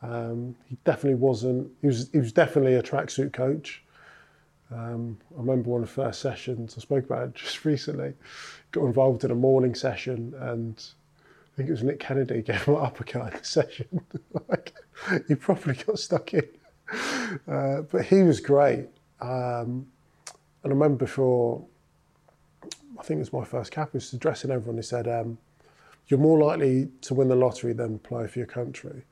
[0.01, 1.71] Um, he definitely wasn't.
[1.81, 2.09] He was.
[2.11, 3.83] He was definitely a tracksuit coach.
[4.71, 6.75] Um, I remember one of the first sessions.
[6.77, 8.13] I spoke about it just recently.
[8.71, 10.83] Got involved in a morning session, and
[11.17, 14.01] I think it was Nick Kennedy gave him an uppercut in the session.
[14.49, 14.73] like,
[15.27, 16.47] he probably got stuck in.
[17.47, 18.87] Uh, but he was great.
[19.19, 19.87] Um,
[20.63, 21.65] and I remember before,
[22.99, 24.77] I think it was my first cap, was addressing everyone.
[24.77, 25.37] He said, um,
[26.07, 29.03] "You're more likely to win the lottery than play for your country."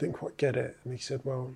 [0.00, 1.54] Didn't quite get it, and he said, "Well,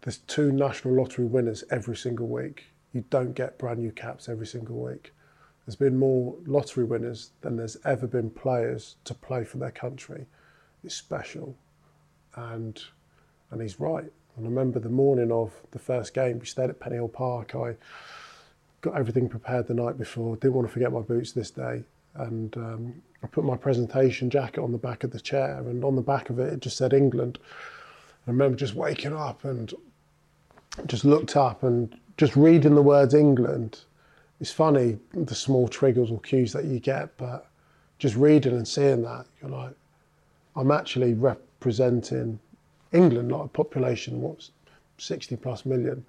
[0.00, 2.64] there's two national lottery winners every single week.
[2.94, 5.12] You don't get brand new caps every single week.
[5.66, 10.24] There's been more lottery winners than there's ever been players to play for their country.
[10.82, 11.54] It's special,
[12.34, 12.82] and
[13.50, 14.10] and he's right.
[14.38, 17.54] And I remember the morning of the first game, we stayed at Pennyhill Park.
[17.54, 17.76] I
[18.80, 20.36] got everything prepared the night before.
[20.36, 24.62] Didn't want to forget my boots this day, and um, I put my presentation jacket
[24.62, 26.92] on the back of the chair, and on the back of it, it just said
[26.92, 27.38] England.
[28.26, 29.72] I remember just waking up and
[30.86, 33.80] just looked up and just reading the words England.
[34.40, 37.46] It's funny the small triggers or cues that you get, but
[37.98, 39.74] just reading and seeing that, you're like,
[40.56, 42.40] I'm actually representing
[42.92, 44.50] England, like a population what's
[44.98, 46.04] 60 plus million,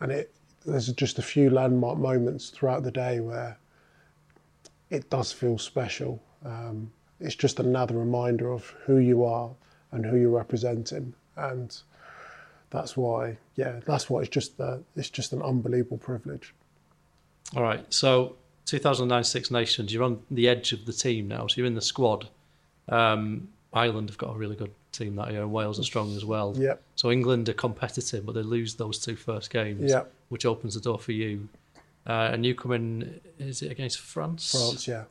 [0.00, 0.32] and it
[0.64, 3.58] there's just a few landmark moments throughout the day where
[4.92, 6.22] it does feel special.
[6.44, 9.50] Um, it's just another reminder of who you are
[9.90, 11.76] and who you're representing, and
[12.70, 16.54] that's why, yeah, that's why it's just the, it's just an unbelievable privilege.
[17.56, 21.56] All right, so 2009 Six Nations, you're on the edge of the team now, so
[21.56, 22.28] you're in the squad.
[22.88, 26.24] Um, Ireland have got a really good team that year, and Wales are strong as
[26.24, 26.54] well.
[26.56, 26.82] Yep.
[26.96, 30.12] So England are competitive, but they lose those two first games, Yep.
[30.28, 31.48] which opens the door for you.
[32.06, 34.50] Uh, you come in, is it against France?
[34.50, 35.04] France, yeah.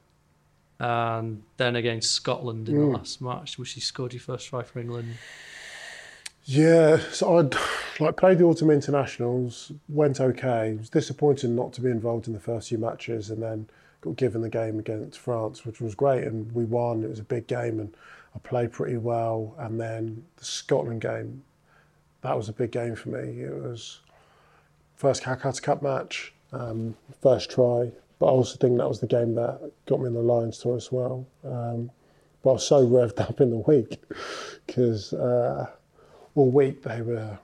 [0.79, 4.79] And then against Scotland in the last match, which you scored your first try for
[4.79, 5.15] England.
[6.45, 7.55] Yeah, so I'd
[7.99, 10.71] like played the autumn internationals, went okay.
[10.71, 13.69] It was disappointing not to be involved in the first few matches, and then
[14.01, 17.03] got given the game against France, which was great, and we won.
[17.03, 17.95] It was a big game, and
[18.35, 19.53] I played pretty well.
[19.59, 21.43] And then the Scotland game,
[22.21, 23.43] that was a big game for me.
[23.43, 23.99] It was
[24.95, 29.35] first Calcutta Cup match, um, first try, but I also think that was the game
[29.35, 31.25] that got me in the Lions tour as well.
[31.43, 31.91] Um,
[32.43, 34.01] but I was so revved up in the week
[34.65, 35.13] because.
[35.13, 35.69] Uh,
[36.35, 37.37] all week they were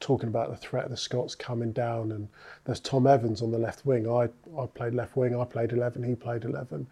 [0.00, 2.28] talking about the threat of the Scots coming down, and
[2.64, 4.08] there's Thom Evans on the left wing.
[4.08, 4.28] I
[4.60, 5.38] I played left wing.
[5.38, 6.02] I played eleven.
[6.02, 6.86] He played eleven.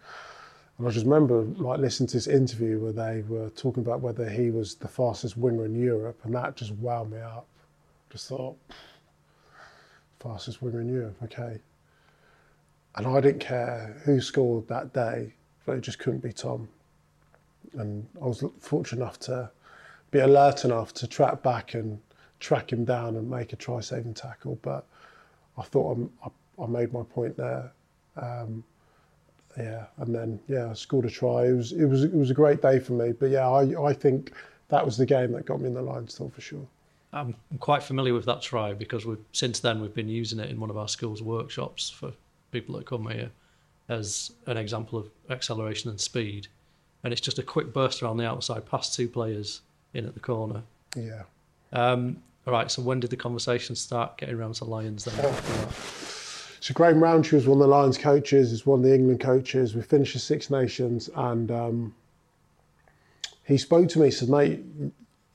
[0.77, 4.27] And I just remember like listening to this interview where they were talking about whether
[4.27, 7.45] he was the fastest winger in Europe, and that just wound me up.
[8.09, 8.57] Just thought,
[10.23, 11.59] fastest winger in Europe, okay.
[12.95, 15.33] And I didn't care who scored that day,
[15.65, 16.67] but it just couldn't be Thom.
[17.73, 19.49] And I was fortunate enough to
[20.11, 21.99] be alert enough to track back and
[22.39, 24.59] track him down and make a try saving tackle.
[24.61, 24.85] But
[25.57, 27.71] I thought I'm, I, I made my point there.
[28.15, 28.63] Um,
[29.57, 31.45] yeah, and then yeah, I scored a try.
[31.47, 33.11] It was it was it was a great day for me.
[33.11, 34.33] But yeah, I I think
[34.69, 36.67] that was the game that got me in the Lions tour for sure.
[37.13, 40.59] I'm quite familiar with that try because we've since then we've been using it in
[40.59, 42.11] one of our schools workshops for
[42.51, 43.29] people that come here
[43.89, 46.47] as an example of acceleration and speed.
[47.03, 49.61] And it's just a quick burst around the outside past two players
[49.93, 50.63] in at the corner.
[50.95, 51.23] Yeah.
[51.71, 55.69] Um, all right, so when did the conversation start getting around to Lions then?
[56.59, 59.75] So Graham Rowntree was one of the Lions coaches, is one of the England coaches.
[59.75, 61.95] We finished the Six Nations, and um,
[63.43, 64.11] he spoke to me.
[64.11, 64.61] Said, "Mate,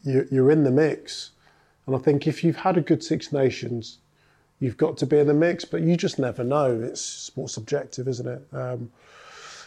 [0.05, 1.33] you're in the mix."
[1.89, 3.97] And I think if you've had a good Six Nations,
[4.61, 5.65] you've got to be in the mix.
[5.65, 6.79] But you just never know.
[6.83, 8.47] It's more subjective, isn't it?
[8.53, 8.91] Um,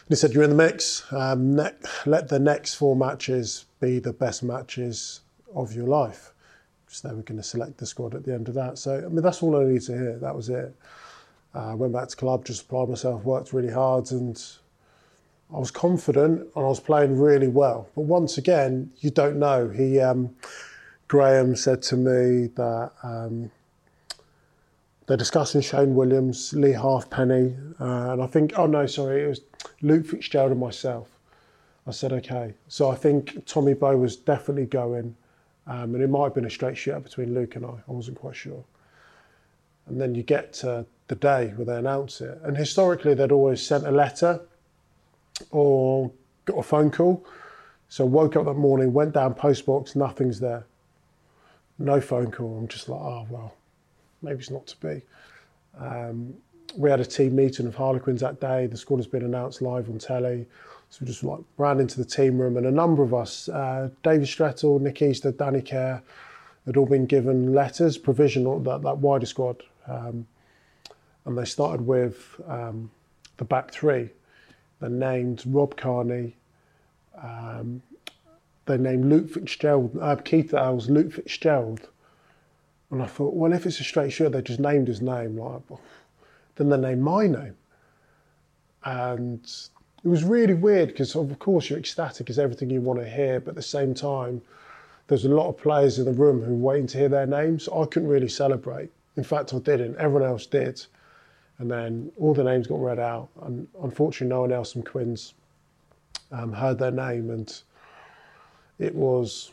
[0.08, 1.02] he said, "You're in the mix.
[1.12, 1.74] Um, ne-
[2.06, 6.32] let the next four matches be the best matches of your life."
[6.86, 8.78] So were going to select the squad at the end of that.
[8.78, 10.18] So I mean, that's all I need to hear.
[10.18, 10.72] That was it.
[11.54, 14.40] I uh, went back to club, just applied myself, worked really hard, and
[15.52, 17.88] I was confident and I was playing really well.
[17.96, 19.68] But once again, you don't know.
[19.68, 20.36] He, um,
[21.12, 23.50] Graham said to me that um,
[25.06, 29.42] they're discussing Shane Williams, Lee Halfpenny, uh, and I think, oh no, sorry, it was
[29.82, 31.08] Luke Fitzgerald and myself.
[31.86, 32.54] I said, okay.
[32.68, 35.14] So I think Tommy Bowe was definitely going,
[35.66, 37.74] um, and it might have been a straight shootout between Luke and I.
[37.86, 38.64] I wasn't quite sure.
[39.88, 42.40] And then you get to the day where they announce it.
[42.42, 44.40] And historically, they'd always sent a letter
[45.50, 46.10] or
[46.46, 47.22] got a phone call.
[47.90, 50.64] So woke up that morning, went down postbox, nothing's there.
[51.78, 52.58] No phone call.
[52.58, 53.54] I'm just like, oh, well,
[54.22, 55.02] maybe it's not to be.
[55.78, 56.34] Um,
[56.76, 58.66] we had a team meeting of Harlequins that day.
[58.66, 60.46] The squad has been announced live on telly.
[60.90, 63.88] So we just like ran into the team room, and a number of us, uh,
[64.02, 66.02] David Strettle, Nick Easter, Danny Care,
[66.66, 69.62] had all been given letters, provisional, that, that wider squad.
[69.88, 70.26] Um,
[71.24, 72.90] and they started with um,
[73.38, 74.10] the back three.
[74.80, 76.36] They named Rob Kearney.
[77.22, 77.82] Um,
[78.72, 81.88] they named Luke Fitzgerald, uh, Keith Earls, Luke Fitzgerald.
[82.90, 85.38] And I thought, well, if it's a straight shot, they just named his name.
[85.38, 85.62] Like,
[86.56, 87.56] then they named my name.
[88.84, 89.44] And
[90.04, 93.40] it was really weird because, of course, you're ecstatic, is everything you want to hear,
[93.40, 94.42] but at the same time,
[95.06, 97.68] there's a lot of players in the room who were waiting to hear their names.
[97.68, 98.90] I couldn't really celebrate.
[99.16, 99.96] In fact, I didn't.
[99.96, 100.84] Everyone else did.
[101.58, 103.28] And then all the names got read out.
[103.42, 105.34] And unfortunately, no one else from Quins
[106.30, 107.30] um, heard their name.
[107.30, 107.62] And
[108.82, 109.52] it was,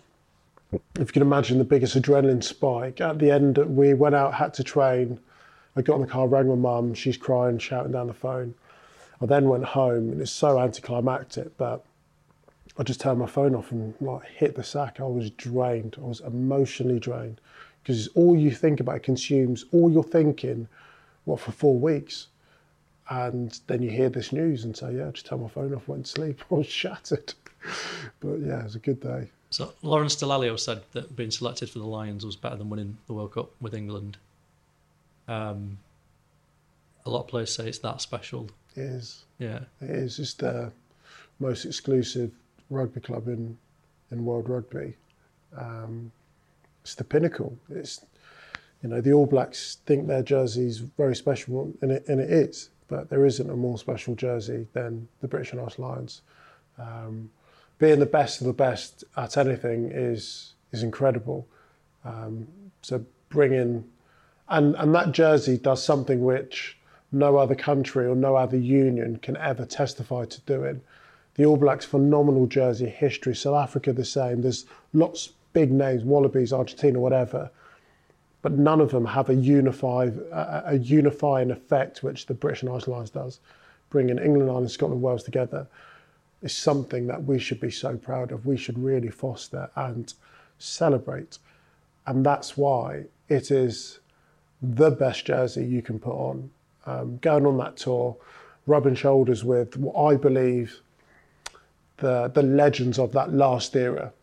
[0.71, 2.99] if you can imagine, the biggest adrenaline spike.
[2.99, 5.19] At the end, we went out, had to train.
[5.75, 6.95] I got in the car, rang my mum.
[6.95, 8.55] She's crying, shouting down the phone.
[9.21, 11.85] I then went home, and it's so anticlimactic, but
[12.77, 14.99] I just turned my phone off and like hit the sack.
[14.99, 15.97] I was drained.
[16.01, 17.39] I was emotionally drained
[17.83, 20.67] because all you think about consumes all you're thinking.
[21.25, 22.29] What for four weeks,
[23.09, 25.87] and then you hear this news and say, "Yeah, I just turn my phone off,
[25.87, 27.33] went to sleep." I was shattered.
[28.19, 29.29] but yeah, it was a good day.
[29.51, 33.13] So Lawrence Dallaglio said that being selected for the Lions was better than winning the
[33.13, 34.17] World Cup with England.
[35.27, 35.79] Um,
[37.05, 38.49] a lot of players say it's that special.
[38.75, 39.23] It is.
[39.39, 39.61] Yeah.
[39.81, 40.19] It is.
[40.19, 40.71] It's the
[41.39, 42.31] most exclusive
[42.69, 43.57] rugby club in,
[44.11, 44.95] in world rugby.
[45.57, 46.11] Um,
[46.83, 47.57] it's the pinnacle.
[47.69, 48.05] It's,
[48.83, 52.29] you know, the All Blacks think their jersey is very special, and it, and it
[52.29, 56.21] is, but there isn't a more special jersey than the British and Irish Lions.
[56.77, 57.29] Um,
[57.79, 61.47] being the best of the best at anything is is incredible.
[62.05, 62.47] Um,
[62.81, 63.85] so bringing,
[64.47, 66.77] and and that jersey does something which
[67.11, 70.81] no other country or no other union can ever testify to doing.
[71.35, 73.35] The All Blacks phenomenal jersey history.
[73.35, 74.41] South Africa the same.
[74.41, 77.49] There's lots big names, Wallabies, Argentina, whatever,
[78.41, 82.87] but none of them have a unified a unifying effect which the British and Irish
[82.87, 83.39] Lions does,
[83.89, 85.67] bringing England, Ireland, Scotland, Wales together.
[86.41, 88.45] Is something that we should be so proud of.
[88.45, 90.13] We should really foster and
[90.57, 91.37] celebrate,
[92.07, 93.99] and that's why it is
[94.61, 96.49] the best jersey you can put on.
[96.85, 98.15] Um, going on that tour,
[98.67, 100.81] rubbing shoulders with what I believe
[101.97, 104.13] the the legends of that last era,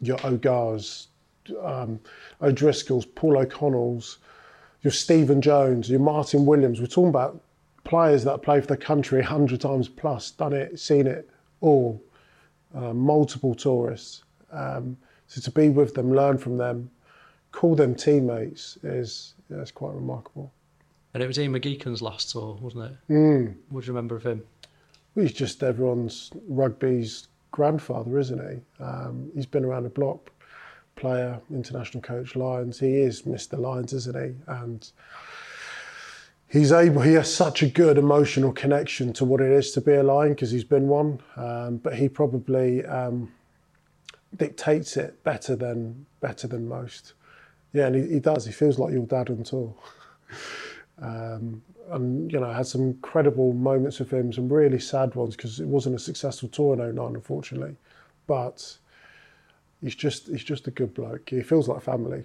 [0.00, 1.08] your O'Gars,
[1.62, 2.00] um,
[2.40, 4.18] O'Driscolls, Paul O'Connells,
[4.82, 6.80] your Stephen Jones, your Martyn Williams.
[6.80, 7.40] We're talking about
[7.84, 11.28] players that play for the country a hundred times plus, done it, seen it
[11.60, 12.02] all,
[12.74, 14.24] uh, multiple tourists.
[14.50, 16.90] Um, so to be with them, learn from them,
[17.52, 20.52] call them teammates is yeah, quite remarkable.
[21.14, 23.12] And it was Ian McGeechan's last tour, wasn't it?
[23.12, 23.54] Mm.
[23.68, 24.42] What do you remember of him?
[25.14, 28.82] Well, he's just everyone's rugby's grandfather, isn't he?
[28.82, 30.30] Um, he's been around the block,
[30.96, 32.80] player, international coach, Lions.
[32.80, 33.58] He is Mr.
[33.58, 34.34] Lions, isn't he?
[34.46, 34.90] And
[36.52, 37.00] he's able.
[37.00, 40.34] He has such a good emotional connection to what it is to be a Lion
[40.34, 41.20] because he's been one.
[41.36, 43.32] Um, but he probably um,
[44.36, 47.14] dictates it better than better than most.
[47.72, 48.44] Yeah, and he, he does.
[48.44, 49.74] He feels like your dad on tour.
[51.00, 55.58] Um, and you know, had some incredible moments with him, some really sad ones because
[55.58, 57.76] it wasn't a successful tour in 09, unfortunately.
[58.26, 58.76] But
[59.82, 61.30] he's just he's just a good bloke.
[61.30, 62.24] He feels like family.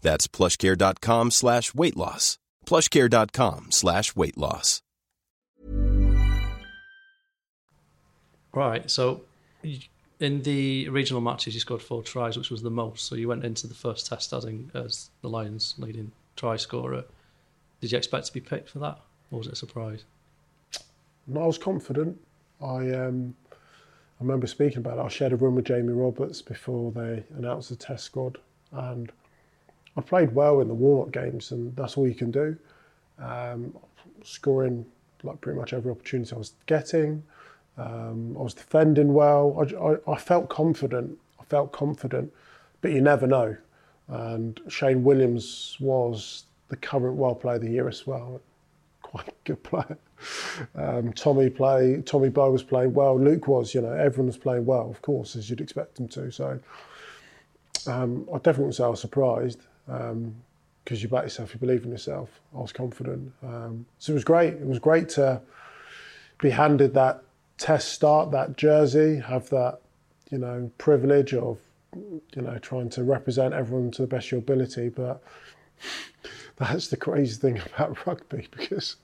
[0.00, 2.38] That's plushcare.com slash weight loss.
[2.66, 4.82] Plushcare.com slash weight loss.
[8.52, 9.22] Right, so
[10.20, 13.06] in the regional matches, you scored four tries, which was the most.
[13.06, 17.04] So you went into the first test as, in, as the Lions' leading try scorer.
[17.80, 18.98] Did you expect to be picked for that,
[19.30, 20.04] or was it a surprise?
[21.26, 22.18] No, I was confident.
[22.60, 23.36] I um,
[24.20, 25.02] I remember speaking about it.
[25.02, 28.38] I shared a room with Jamie Roberts before they announced the test squad,
[28.72, 29.12] and
[29.98, 32.56] I played well in the warm-up games, and that's all you can do.
[33.18, 33.76] Um,
[34.22, 34.86] scoring
[35.24, 37.24] like pretty much every opportunity I was getting.
[37.76, 39.56] Um, I was defending well.
[39.58, 41.18] I, I, I, felt confident.
[41.40, 42.32] I felt confident,
[42.80, 43.56] but you never know.
[44.06, 48.40] And Shane Williams was the current World Player of the Year as well.
[49.02, 49.98] Quite a good player.
[50.74, 52.02] Um, Tommy play.
[52.04, 53.18] Tommy Bowe was playing well.
[53.18, 53.74] Luke was.
[53.74, 56.30] You know, everyone was playing well, of course, as you'd expect them to.
[56.30, 56.58] So
[57.86, 60.34] um, I definitely would say I was surprised because um,
[60.86, 62.28] you back yourself, you believe in yourself.
[62.54, 63.32] I was confident.
[63.42, 64.54] Um, so it was great.
[64.54, 65.40] It was great to
[66.40, 67.22] be handed that
[67.56, 69.80] test start, that jersey, have that,
[70.30, 71.58] you know, privilege of,
[71.94, 74.90] you know, trying to represent everyone to the best of your ability.
[74.90, 75.22] But
[76.56, 78.96] that's the crazy thing about rugby because,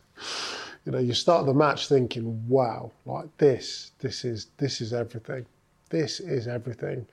[0.85, 5.47] you know, you start the match thinking, wow, like this, this is this is everything.
[5.89, 7.07] This is everything.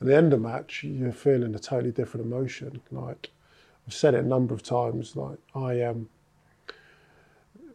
[0.00, 2.80] At the end of the match, you're feeling a totally different emotion.
[2.90, 3.30] Like
[3.86, 5.16] I've said it a number of times.
[5.16, 6.08] Like I am,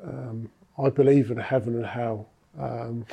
[0.04, 3.06] um, I believe in heaven and hell, um,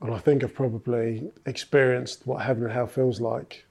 [0.00, 3.64] and I think I've probably experienced what heaven and hell feels like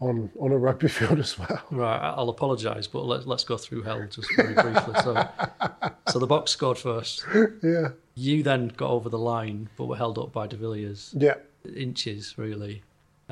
[0.00, 1.62] on on a rugby field as well.
[1.70, 4.94] Right, I'll apologise, but let's let's go through hell just very briefly.
[5.02, 5.28] So,
[6.08, 7.24] so the Boks scored first.
[7.62, 7.88] Yeah.
[8.14, 11.14] You then got over the line, but were held up by De Villiers.
[11.16, 11.34] Yeah.
[11.74, 12.82] Inches, really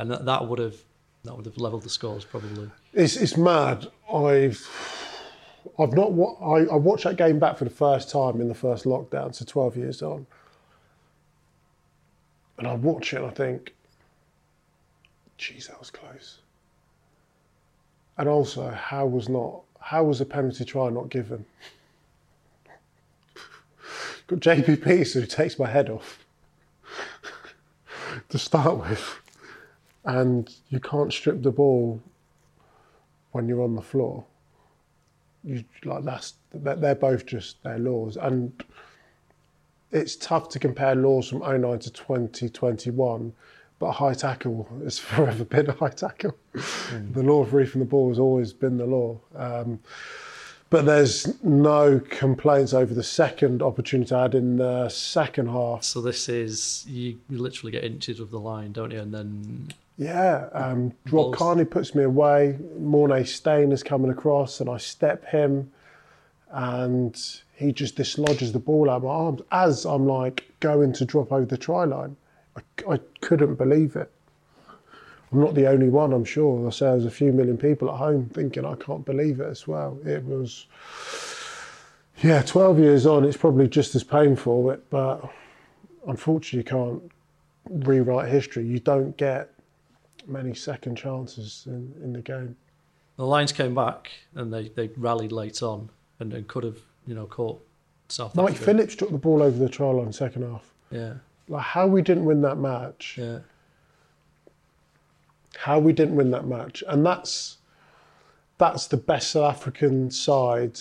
[0.00, 0.76] and that, that would have
[1.24, 2.70] that would have leveled the scores probably.
[2.94, 3.86] It's it's mad.
[4.12, 4.66] I've
[5.78, 6.08] I've not
[6.40, 9.44] I, I watched that game back for the first time in the first lockdown, so
[9.44, 10.26] twelve years on,
[12.58, 13.74] and I watch it and I think,
[15.36, 16.38] geez, that was close.
[18.16, 21.44] And also, how was not how was a penalty try not given?
[24.26, 26.24] Got JP Peace who takes my head off
[28.30, 29.20] to start with
[30.04, 32.00] and you can't strip the ball
[33.32, 34.24] when you're on the floor.
[35.44, 38.52] You like that's they're both just their laws, and
[39.90, 43.32] it's tough to compare laws from 09 to 2021.
[43.78, 46.36] But high tackle has forever been a high tackle.
[46.54, 47.14] Mm.
[47.14, 49.18] The law of reefing the ball has always been the law.
[49.34, 49.80] Um,
[50.70, 55.82] but there's no complaints over the second opportunity I had in the second half.
[55.82, 59.00] So this is you, you literally get inches of the line, don't you?
[59.00, 62.58] And then yeah, um, Rob Kearney puts me away.
[62.80, 65.70] Morné Steyn is coming across, and I step him,
[66.50, 67.14] and
[67.54, 71.30] he just dislodges the ball out of my arms as I'm like going to drop
[71.30, 72.16] over the try line.
[72.56, 74.10] I, I couldn't believe it.
[75.32, 76.66] I'm not the only one, I'm sure.
[76.66, 79.68] I say there's a few million people at home thinking I can't believe it as
[79.68, 79.98] well.
[80.06, 80.64] It was,
[82.22, 85.30] yeah, 12 years on, it's probably just as painful, but
[86.06, 87.12] unfortunately, you can't
[87.68, 88.64] rewrite history.
[88.64, 89.49] You don't get
[90.30, 92.56] many second chances in, in the game.
[93.16, 97.14] The Lions came back and they, they rallied late on and, and could have, you
[97.14, 97.62] know, caught
[98.08, 98.64] South Mike Africa.
[98.64, 100.72] Phillips took the ball over the try line second half.
[100.90, 101.14] Yeah.
[101.48, 103.16] Like how we didn't win that match.
[103.18, 103.40] Yeah.
[105.56, 106.82] How we didn't win that match.
[106.88, 107.58] And that's
[108.58, 110.78] that's the best South African side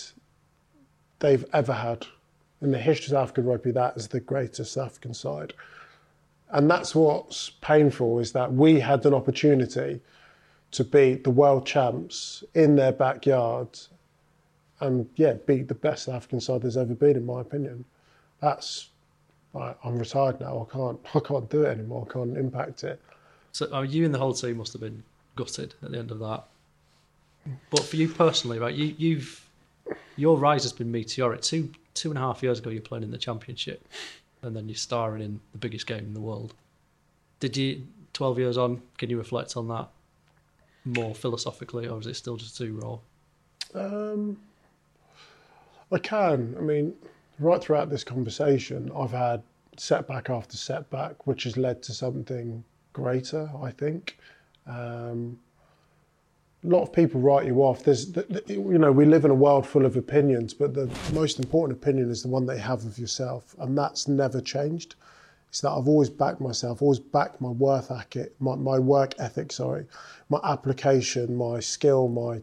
[1.18, 2.06] they've ever had.
[2.62, 5.54] In the history of South African rugby, that is the greatest South African side.
[6.52, 10.00] And that's what's painful is that we had an opportunity
[10.72, 13.68] to beat the world champs in their backyard
[14.80, 17.84] and yeah, beat the best African side there's ever been, in my opinion.
[18.40, 18.88] That's
[19.54, 20.66] I, am retired now.
[20.68, 22.06] I can't I can't do it anymore.
[22.08, 23.00] I can't impact it.
[23.52, 25.02] So uh, you and the whole team must have been
[25.36, 26.44] gutted at the end of that.
[27.70, 28.74] But for you personally, right?
[28.74, 29.48] You you've
[30.16, 31.42] your rise has been meteoric.
[31.42, 33.86] Two two and a half years ago, you're playing in the championship
[34.42, 36.54] and then you're starring in the biggest game in the world.
[37.40, 39.88] Did you, 12 years on, can you reflect on that
[40.84, 42.98] more philosophically, or is it still just too raw?
[43.74, 44.38] Um,
[45.92, 46.54] I can.
[46.58, 46.94] I mean,
[47.38, 49.42] right throughout this conversation, I've had
[49.76, 54.18] setback after setback, which has led to something greater, I think.
[54.66, 55.38] Um,
[56.62, 57.84] a lot of people write you off.
[57.84, 58.14] There's,
[58.46, 62.10] you know, we live in a world full of opinions, but the most important opinion
[62.10, 64.96] is the one you have of yourself, and that's never changed.
[65.48, 69.50] It's that I've always backed myself, always backed my worth ethic, my, my work ethic,
[69.50, 69.84] sorry,
[70.28, 72.40] my application, my skill, my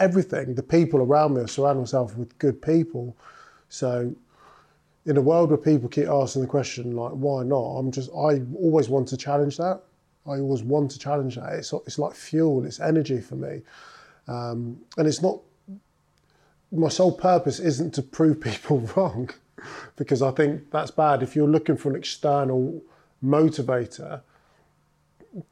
[0.00, 0.54] everything.
[0.54, 3.16] The people around me, I surround myself with good people.
[3.70, 4.14] So,
[5.06, 8.42] in a world where people keep asking the question like, "Why not?" I'm just, I
[8.58, 9.80] always want to challenge that.
[10.28, 11.52] I always want to challenge that.
[11.52, 13.62] It's, it's like fuel, it's energy for me.
[14.28, 15.40] Um, and it's not,
[16.72, 19.30] my sole purpose isn't to prove people wrong,
[19.96, 21.22] because I think that's bad.
[21.22, 22.82] If you're looking for an external
[23.24, 24.20] motivator,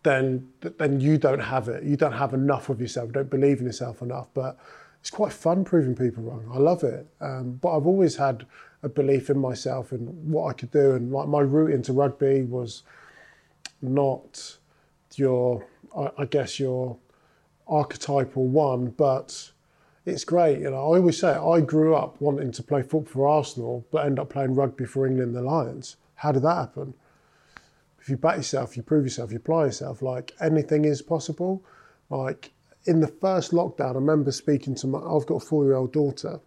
[0.02, 0.48] then
[0.78, 1.82] then you don't have it.
[1.84, 3.08] You don't have enough of yourself.
[3.08, 4.28] You don't believe in yourself enough.
[4.32, 4.58] But
[5.00, 6.50] it's quite fun proving people wrong.
[6.52, 7.06] I love it.
[7.20, 8.46] Um, but I've always had
[8.82, 10.92] a belief in myself and what I could do.
[10.92, 12.82] And like my route into rugby was
[13.82, 14.56] not
[15.18, 15.64] your,
[15.96, 16.96] I, I guess your
[17.66, 19.52] archetypal one, but
[20.06, 20.58] it's great.
[20.60, 24.06] You know, I always say I grew up wanting to play football for Arsenal, but
[24.06, 25.96] end up playing rugby for England, the Lions.
[26.16, 26.94] How did that happen?
[28.00, 30.02] If you back yourself, you prove yourself, you apply yourself.
[30.02, 31.64] Like anything is possible.
[32.10, 32.52] Like
[32.84, 34.98] in the first lockdown, I remember speaking to my.
[34.98, 36.38] I've got a four-year-old daughter,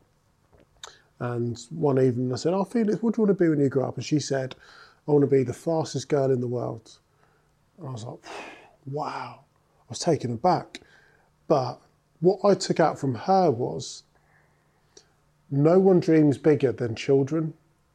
[1.19, 3.69] and one evening I said, "Oh, Felix, what do you want to be when you
[3.69, 4.55] grow up?" And she said,
[5.07, 6.99] "I want to be the fastest girl in the world."
[7.79, 8.19] And I was like,
[8.91, 9.41] "Wow!"
[9.81, 10.81] I was taken aback,
[11.47, 11.79] but
[12.19, 14.03] what I took out from her was
[15.49, 17.53] no one dreams bigger than children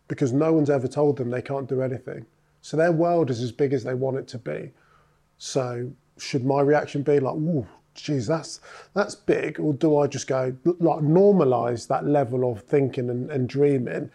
[0.08, 2.26] because no one's ever told them they can't do anything.
[2.60, 4.70] So their world is as big as they want it to be.
[5.38, 8.60] So should my reaction be like, "Ooh, geez, that's
[8.94, 13.48] that's big," or do I just go like normalize that level of thinking and, and
[13.48, 14.10] dreaming,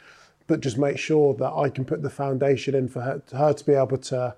[0.48, 3.66] but just make sure that I can put the foundation in for her, her to
[3.66, 4.36] be able to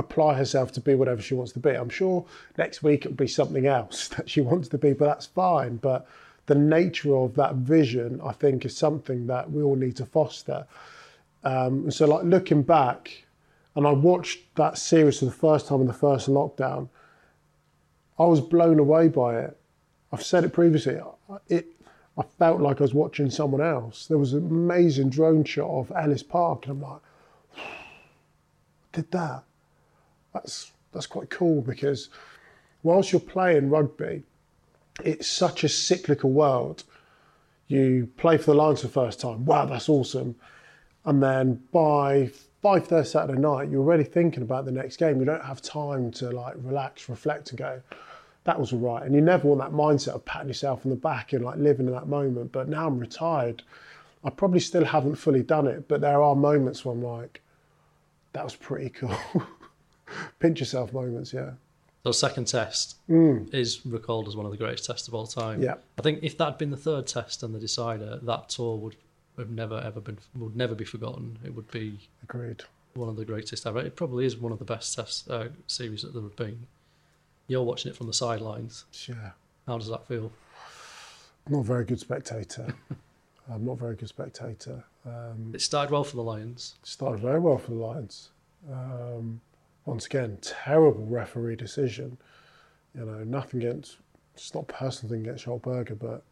[0.00, 1.70] apply herself to be whatever she wants to be.
[1.70, 2.26] I'm sure
[2.58, 5.76] next week it'll be something else that she wants to be, but that's fine.
[5.76, 6.08] But
[6.46, 10.66] the nature of that vision, I think, is something that we all need to foster.
[11.44, 13.24] Um, and so, like looking back,
[13.76, 16.88] and I watched that series for the first time in the first lockdown,
[18.18, 19.56] I was blown away by it.
[20.12, 21.00] I've said it previously.
[21.48, 21.68] It,
[22.18, 24.06] I felt like I was watching someone else.
[24.06, 27.00] There was an amazing drone shot of Ellis Park, and I'm like,
[28.92, 29.44] did that?
[30.32, 32.08] That's that's quite cool because
[32.82, 34.24] whilst you're playing rugby,
[35.04, 36.84] it's such a cyclical world.
[37.68, 40.34] You play for the Lions for the first time, wow, that's awesome.
[41.04, 42.30] And then by
[42.62, 45.20] five thirty Saturday night, you're already thinking about the next game.
[45.20, 47.80] You don't have time to like relax, reflect, and go,
[48.44, 49.02] that was all right.
[49.02, 51.86] And you never want that mindset of patting yourself on the back and like living
[51.86, 52.52] in that moment.
[52.52, 53.62] But now I'm retired,
[54.24, 57.40] I probably still haven't fully done it, but there are moments where I'm like,
[58.32, 59.16] that was pretty cool.
[60.38, 61.50] pinch yourself moments, yeah.
[62.04, 63.52] So second test mm.
[63.52, 65.62] is recalled as one of the greatest tests of all time.
[65.62, 65.74] Yeah.
[65.98, 68.96] I think if that had been the third test and the decider, that tour would
[69.36, 71.38] have never ever been would never be forgotten.
[71.44, 72.62] It would be agreed
[72.94, 73.80] one of the greatest ever.
[73.80, 76.66] It probably is one of the best test uh, series that there have been.
[77.48, 78.84] You're watching it from the sidelines.
[79.06, 79.32] Yeah.
[79.66, 80.32] How does that feel?
[81.46, 82.74] I'm not a very good spectator.
[83.52, 84.84] I'm not a very good spectator.
[85.04, 86.76] Um, it started well for the Lions.
[86.82, 88.30] Started very well for the Lions.
[88.70, 89.40] Um,
[89.84, 92.16] once again, terrible referee decision.
[92.94, 93.96] You know, nothing against,
[94.34, 96.22] it's not personal thing against Schalk Burger, but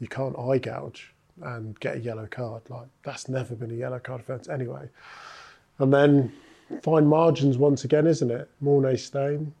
[0.00, 2.62] you can't eye gouge and get a yellow card.
[2.68, 4.88] Like, that's never been a yellow card offence anyway.
[5.78, 6.32] And then
[6.82, 8.50] fine margins once again, isn't it?
[8.62, 9.52] Morné Steyn,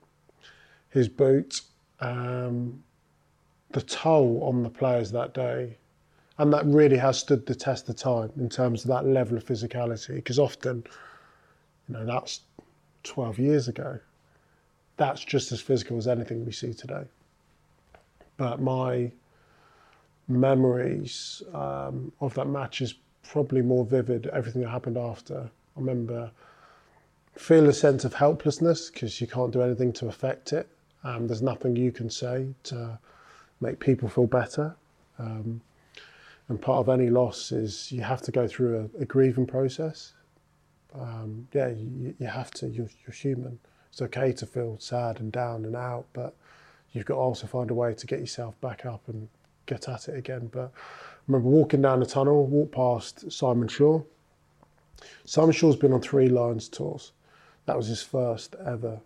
[0.90, 1.60] his boot,
[2.00, 2.82] um,
[3.70, 5.76] the toll on the players that day.
[6.38, 9.44] And that really has stood the test of time in terms of that level of
[9.44, 10.16] physicality.
[10.16, 10.84] Because often,
[11.88, 12.40] you know, that's
[13.06, 13.98] 12 years ago,
[14.96, 17.04] that's just as physical as anything we see today.
[18.36, 19.12] But my
[20.28, 25.50] memories um, of that match is probably more vivid, everything that happened after.
[25.76, 26.30] I remember
[27.34, 30.68] feel a sense of helplessness because you can't do anything to affect it.
[31.04, 32.98] Um, there's nothing you can say to
[33.60, 34.74] make people feel better.
[35.18, 35.60] Um,
[36.48, 40.12] and part of any loss is you have to go through a, a grieving process
[40.94, 42.68] um, yeah, you, you, have to.
[42.68, 43.58] You're, you're, human.
[43.90, 46.34] It's okay to feel sad and down and out, but
[46.92, 49.28] you've got to also find a way to get yourself back up and
[49.66, 50.48] get at it again.
[50.52, 54.02] But I remember walking down the tunnel, walked past Simon Shaw.
[55.24, 57.12] Simon Shaw's been on three Lions tours.
[57.66, 59.00] That was his first ever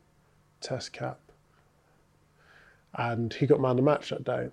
[0.61, 1.19] Test cap,
[2.95, 4.51] and he got man of the match that day.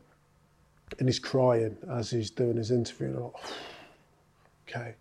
[1.00, 3.08] And he's crying as he's doing his interview.
[3.08, 3.34] And I'm like,
[4.70, 4.96] okay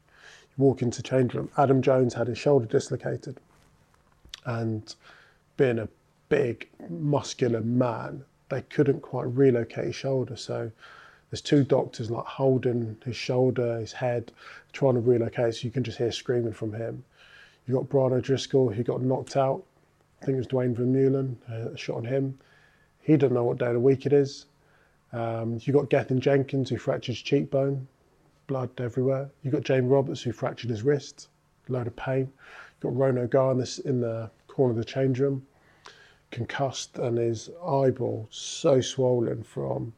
[0.58, 1.50] walk into change room.
[1.56, 3.38] Adam Jones had his shoulder dislocated,
[4.44, 4.94] and
[5.56, 5.88] being a
[6.28, 10.36] big, muscular man, they couldn't quite relocate his shoulder.
[10.36, 10.70] So
[11.30, 14.32] there's two doctors like holding his shoulder, his head,
[14.72, 15.56] trying to relocate.
[15.56, 17.04] So you can just hear screaming from him.
[17.66, 19.62] You got Brian O'Driscoll, who got knocked out.
[20.22, 22.38] I think it was Duane Vermeulen, uh, a shot on him.
[23.02, 24.46] He doesn't know what day of the week it is.
[25.12, 27.86] Um, you got Gethin Jenkins, who fractured his cheekbone
[28.46, 29.30] blood everywhere.
[29.42, 31.28] You've got Jamie Roberts who fractured his wrist,
[31.68, 32.32] load of pain.
[32.74, 35.46] You've got Ron O'Gara in, in the corner of the change room,
[36.30, 39.92] concussed, and his eyeball so swollen from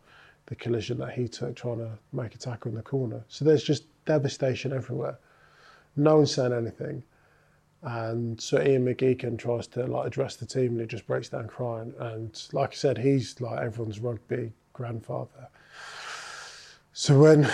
[0.46, 3.22] the collision that he took trying to make a tackle in the corner.
[3.28, 5.18] So there's just devastation everywhere.
[5.96, 7.02] No one's saying anything.
[7.82, 11.46] And so Ian McGeechan tries to like address the team and he just breaks down
[11.46, 11.92] crying.
[11.98, 15.48] And like I said, he's like everyone's rugby grandfather.
[16.92, 17.48] So when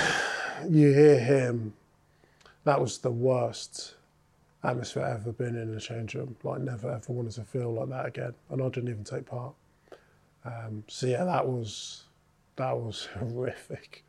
[0.69, 1.75] you hear him,
[2.65, 3.95] that was the worst
[4.63, 6.37] atmosphere I've ever been in a change room.
[6.43, 8.35] Like never ever wanted to feel like that again.
[8.51, 9.55] And I didn't even take part.
[10.45, 12.05] Um, so yeah, that was
[12.57, 14.05] that was horrific.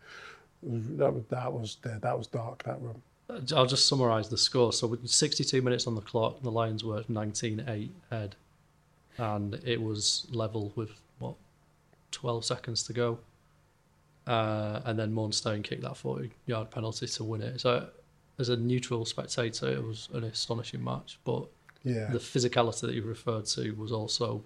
[0.64, 2.64] That was that was that was dark.
[2.64, 3.02] That room.
[3.56, 4.72] I'll just summarise the score.
[4.72, 8.36] So with 62 minutes on the clock, the Lions were 19-8 head,
[9.18, 11.34] and it was level with what
[12.12, 13.18] 12 seconds to go.
[14.28, 17.62] Uh, and then Morné Steyn kicked that 40-yard penalty to win it.
[17.62, 17.88] So
[18.40, 21.20] as a neutral spectator, it was an astonishing match.
[21.24, 21.48] But
[21.84, 22.10] yeah.
[22.12, 24.44] the physicality that you referred to was also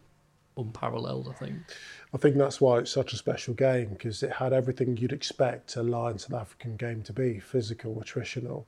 [0.57, 1.57] unparalleled, I think.
[2.13, 5.75] I think that's why it's such a special game because it had everything you'd expect
[5.75, 8.65] a Lion South African game to be physical, attritional.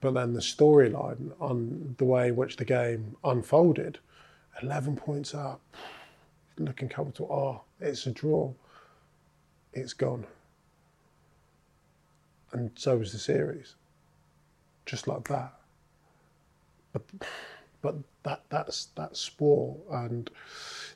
[0.00, 3.98] But then the storyline on the way in which the game unfolded
[4.62, 5.60] 11 points up,
[6.58, 7.32] looking comfortable.
[7.32, 8.52] Oh, it's a draw.
[9.72, 10.26] It's gone.
[12.56, 13.74] And so was the series.
[14.86, 15.52] Just like that.
[16.92, 17.02] But
[17.82, 20.30] but that that's that's sport and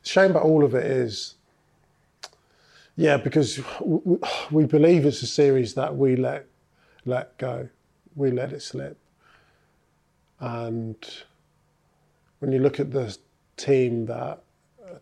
[0.03, 1.35] the shame about all of it is
[2.97, 3.61] yeah, because
[4.51, 6.47] we believe it's a series that we let
[7.05, 7.69] let go,
[8.15, 8.99] we let it slip,
[10.39, 10.97] and
[12.41, 13.17] when you look at the
[13.57, 14.43] team that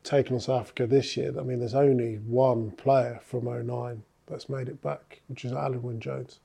[0.04, 4.68] taken us Africa this year, I mean, there's only one player from 09 that's made
[4.68, 6.40] it back, which is Alun Wyn Jones.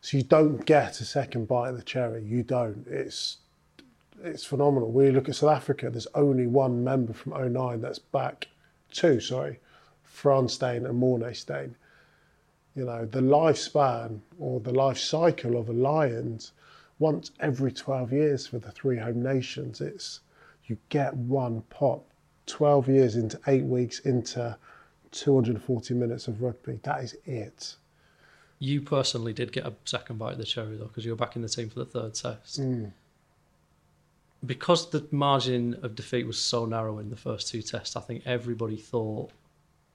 [0.00, 2.22] So you don't get a second bite of the cherry.
[2.22, 2.86] You don't.
[2.88, 3.38] It's
[4.22, 4.90] it's phenomenal.
[4.90, 5.90] We look at South Africa.
[5.90, 8.48] There's only one member from 09 that's back.
[8.90, 9.60] Two, sorry,
[10.02, 11.76] Frans Steyn and Morné Steyn.
[12.74, 16.52] You know, the lifespan or the life cycle of a Lions,
[16.98, 20.20] once every 12 years for the three home nations, it's
[20.66, 22.04] you get one pop.
[22.46, 24.56] 12 years into eight weeks into
[25.10, 26.80] 240 minutes of rugby.
[26.82, 27.76] That is it.
[28.58, 31.36] You personally did get a second bite of the cherry though, because you were back
[31.36, 32.60] in the team for the third test.
[32.60, 32.90] Mm.
[34.44, 38.22] Because the margin of defeat was so narrow in the first two tests, I think
[38.24, 39.30] everybody thought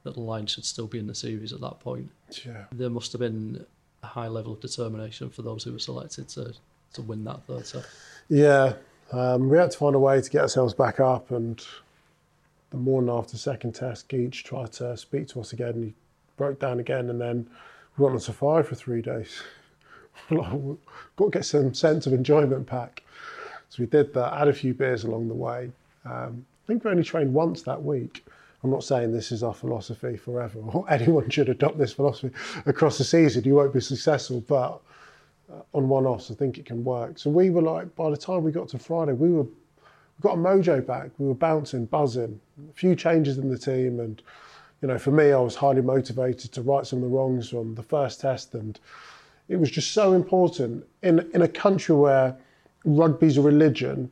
[0.04, 2.10] that the Lions should still be in the series at that point.
[2.46, 2.66] Yeah.
[2.72, 3.66] There must have been
[4.02, 6.54] a high level of determination for those who were selected to,
[6.94, 7.88] to win that third test.
[8.28, 8.74] Yeah,
[9.12, 11.32] um, we had to find a way to get ourselves back up.
[11.32, 11.66] And
[12.72, 15.74] the morning after second test, Geach tried to speak to us again.
[15.76, 15.94] He
[16.36, 17.48] broke down again, and then
[17.98, 19.42] we went on safari for three days.
[20.30, 20.50] Got
[21.18, 23.04] to get some sense of enjoyment back.
[23.70, 24.38] So we did that.
[24.38, 25.72] Had a few beers along the way.
[26.06, 28.26] Um, I think we only trained once that week.
[28.64, 32.34] I'm not saying this is our philosophy forever, or anyone should adopt this philosophy
[32.66, 33.44] across the season.
[33.44, 34.80] You won't be successful, but
[35.52, 37.20] uh, on one-offs, I think it can work.
[37.20, 40.36] So we were like, by the time we got to Friday, we were we got
[40.36, 41.10] a mojo back.
[41.18, 42.40] We were bouncing, buzzing.
[42.70, 44.22] A few changes in the team, and
[44.84, 47.74] you know, for me, I was highly motivated to right some of the wrongs from
[47.74, 48.80] the first test, and
[49.50, 52.38] it was just so important in in a country where
[52.86, 54.12] rugby's a religion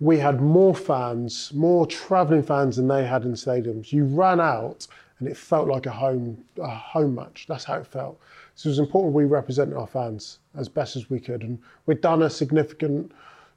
[0.00, 3.92] we had more fans, more travelling fans than they had in stadiums.
[3.92, 4.86] You ran out
[5.18, 7.44] and it felt like a home, a home match.
[7.46, 8.18] That's how it felt.
[8.54, 11.42] So it was important we represented our fans as best as we could.
[11.42, 13.12] And we'd done a significant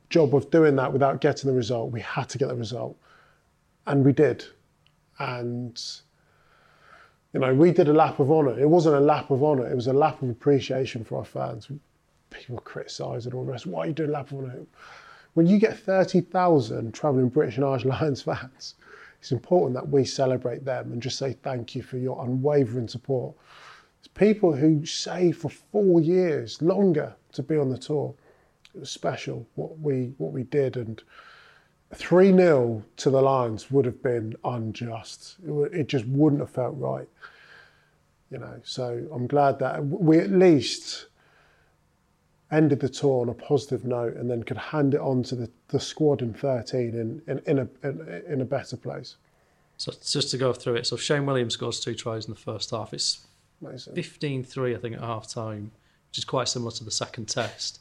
[0.10, 1.92] job of doing that without getting the result.
[1.92, 2.98] We had to get the result.
[3.88, 4.44] And we did.
[5.20, 5.82] And,
[7.34, 8.60] you know, we did a lap of honour.
[8.60, 11.70] It wasn't a lap of honour, it was a lap of appreciation for our fans.
[12.30, 13.66] People criticised and all the rest.
[13.66, 14.66] Why are you doing a lap of honour?
[15.34, 18.76] when you get 30,000 travelling British and Irish Lions fans,
[19.20, 23.36] it's important that we celebrate them and just say thank you for your unwavering support.
[24.00, 28.14] It's people who stay for four years longer to be on the tour.
[28.76, 31.02] It was special what we what we did, and
[31.96, 35.38] three 0 to the Lions would have been unjust.
[35.46, 37.08] It, it just wouldn't have felt right,
[38.30, 38.60] you know.
[38.64, 41.08] So I'm glad that we at least
[42.52, 45.50] ended the tour on a positive note and then could hand it on to the,
[45.70, 49.16] the squad in 13 in, in, in, a, in, in a better place.
[49.78, 52.70] So just to go through it, so Shane Williams scores two tries in the first
[52.70, 52.94] half.
[52.94, 53.26] It's
[53.64, 55.72] 15-3, I think, at half time,
[56.10, 57.80] which is quite similar to the second test.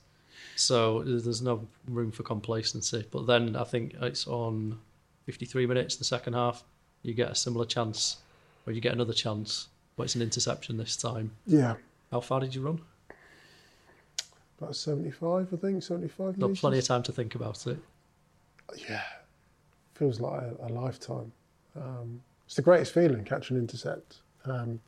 [0.56, 3.06] So there's no room for complacency.
[3.10, 4.78] But then I think it's on
[5.26, 6.64] 53 minutes, the second half,
[7.02, 8.18] you get a similar chance,
[8.66, 11.32] or you get another chance, but it's an interception this time.
[11.46, 11.74] Yeah.
[12.10, 12.80] How far did you run?
[14.62, 17.78] about 75, I think, 75 Got plenty of time to think about it.
[18.88, 19.02] Yeah,
[19.94, 21.32] feels like a, a lifetime.
[21.76, 24.18] Um, it's the greatest feeling, catch an intercept.
[24.44, 24.80] Um,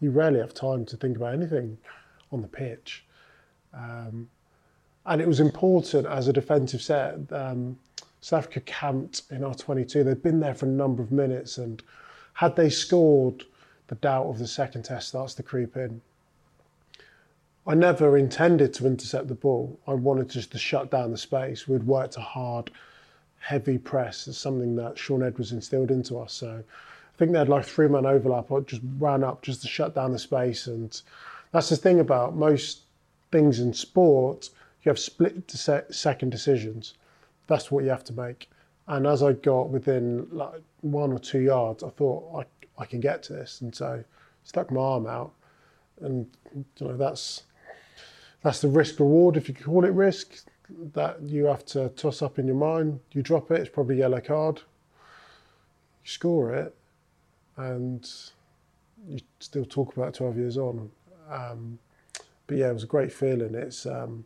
[0.00, 1.78] you rarely have time to think about anything
[2.32, 3.04] on the pitch.
[3.72, 4.28] Um,
[5.06, 7.18] and it was important as a defensive set.
[7.32, 7.78] Um,
[8.20, 10.04] South Africa camped in our 22.
[10.04, 11.82] They'd been there for a number of minutes, and
[12.34, 13.44] had they scored,
[13.88, 16.00] the doubt of the second test starts to creep in.
[17.66, 19.78] I never intended to intercept the ball.
[19.86, 21.68] I wanted just to shut down the space.
[21.68, 22.70] We'd worked a hard,
[23.38, 24.28] heavy press.
[24.28, 26.32] It's something that Shaun Edwards instilled into us.
[26.32, 28.50] So I think they had like three man overlap.
[28.50, 30.66] I just ran up just to shut down the space.
[30.66, 31.00] And
[31.52, 32.82] that's the thing about most
[33.30, 34.50] things in sport.
[34.82, 36.94] You have split second decisions.
[37.46, 38.50] That's what you have to make.
[38.86, 43.00] And as I got within like one or two yards, I thought I, I can
[43.00, 43.60] get to this.
[43.60, 44.02] And so
[44.44, 45.32] stuck my arm out.
[46.00, 47.42] And you know, that's
[48.42, 50.44] that's the risk reward, if you call it risk,
[50.94, 53.00] that you have to toss up in your mind.
[53.12, 54.62] You drop it, it's probably yellow card.
[56.04, 56.74] You score it,
[57.56, 58.08] and
[59.06, 60.90] you still talk about it 12 years on.
[61.30, 61.78] Um,
[62.46, 63.54] but yeah, it was a great feeling.
[63.54, 64.24] It's um,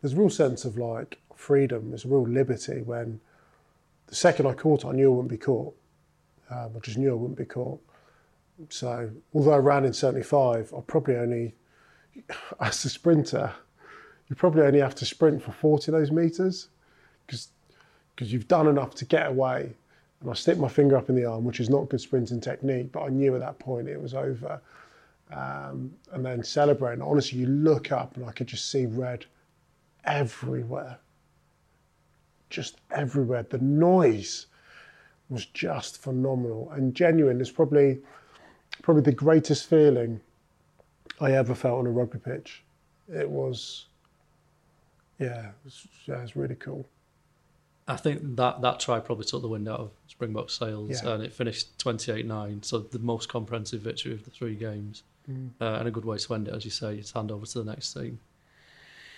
[0.00, 1.90] there's a real sense of like freedom.
[1.90, 3.20] There's a real liberty when
[4.06, 5.76] the second I caught, I knew I wouldn't be caught.
[6.50, 7.80] Um, I just knew I wouldn't be caught.
[8.68, 11.54] So although I ran in 75, I probably only
[12.60, 13.52] as a sprinter,
[14.28, 16.68] you probably only have to sprint for 40 of those meters
[17.26, 17.48] because
[18.14, 19.74] because you've done enough to get away.
[20.22, 22.90] And I stick my finger up in the arm, which is not good sprinting technique,
[22.90, 24.58] but I knew at that point it was over.
[25.30, 27.02] Um, and then celebrating.
[27.02, 29.26] Honestly, you look up and I could just see red
[30.06, 30.98] everywhere.
[32.50, 33.42] Just everywhere.
[33.42, 34.46] The noise
[35.28, 37.40] was just phenomenal and genuine.
[37.40, 37.98] It's probably
[38.82, 40.20] probably the greatest feeling
[41.20, 42.62] I ever felt on a rugby pitch.
[43.08, 43.86] It was,
[45.18, 46.86] yeah, it was, yeah, it was really cool.
[47.88, 51.10] I think that that try probably took the wind out of Springbok sails, yeah.
[51.10, 52.64] and it finished 28-9.
[52.64, 55.50] So the most comprehensive victory of the three games, mm.
[55.60, 57.62] uh, and a good way to end it, as you say, to hand over to
[57.62, 58.18] the next team.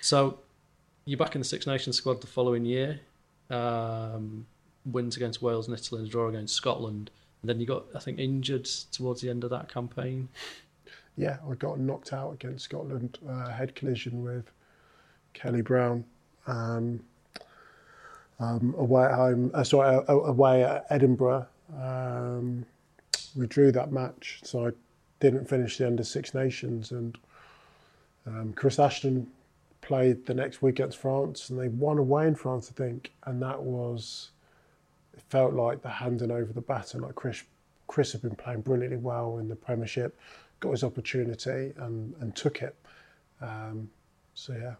[0.02, 0.38] So
[1.08, 3.00] you're back in the Six Nations squad the following year.
[3.50, 4.46] Um,
[4.84, 7.10] wins against Wales and Italy, and a draw against Scotland.
[7.42, 10.28] And then you got, I think, injured towards the end of that campaign
[11.18, 14.44] yeah, I got knocked out against Scotland, uh, head collision with
[15.34, 16.04] Kelly Brown.
[16.46, 17.00] Um,
[18.38, 21.44] um, away at home, uh, sorry, away at Edinburgh.
[21.76, 22.64] Um,
[23.36, 24.70] we drew that match, so I
[25.18, 26.92] didn't finish the under Six Nations.
[26.92, 27.18] And
[28.24, 29.28] um, Chris Ashton
[29.80, 33.12] played the next week against France, and they won away in France, I think.
[33.24, 34.30] And that was,
[35.14, 37.02] it felt like the handing over the baton.
[37.02, 37.42] Like Chris,
[37.86, 40.18] Chris had been playing brilliantly well in the Premiership
[40.60, 42.74] got his opportunity and, and took it.
[43.40, 43.90] Um,
[44.34, 44.74] so yeah.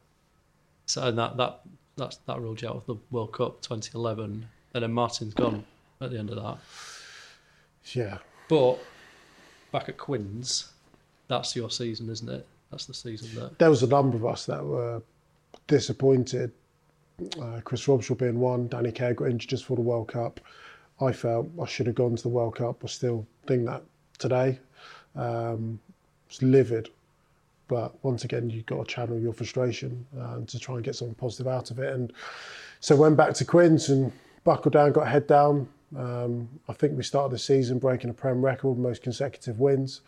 [0.87, 1.61] So that that
[1.97, 5.65] that's that ruled you out of the World Cup 2011, and then Martin's gone
[6.01, 6.59] at the end of that.
[7.93, 8.19] Yeah.
[8.49, 8.79] But
[9.73, 10.73] back at Quins,
[11.29, 12.47] that's your season, isn't it?
[12.71, 13.59] That's the season that.
[13.59, 15.03] There was a number of us that were
[15.67, 16.53] disappointed.
[17.41, 20.41] Uh, Chris Robshaw being one, Danny Care got injured just for the World Cup.
[21.01, 22.83] I felt I should have gone to the World Cup.
[22.85, 23.83] I still think that
[24.19, 24.59] today.
[25.17, 25.81] Um,
[26.29, 26.91] it's livid,
[27.69, 31.15] but once again, you've got to channel your frustration uh, to try and get something
[31.15, 31.93] positive out of it.
[31.93, 32.13] And
[32.81, 34.13] so went back to Quins and
[34.45, 35.69] buckled down, got head down.
[35.97, 40.03] Um, I think we started the season breaking a Prem record, most consecutive wins.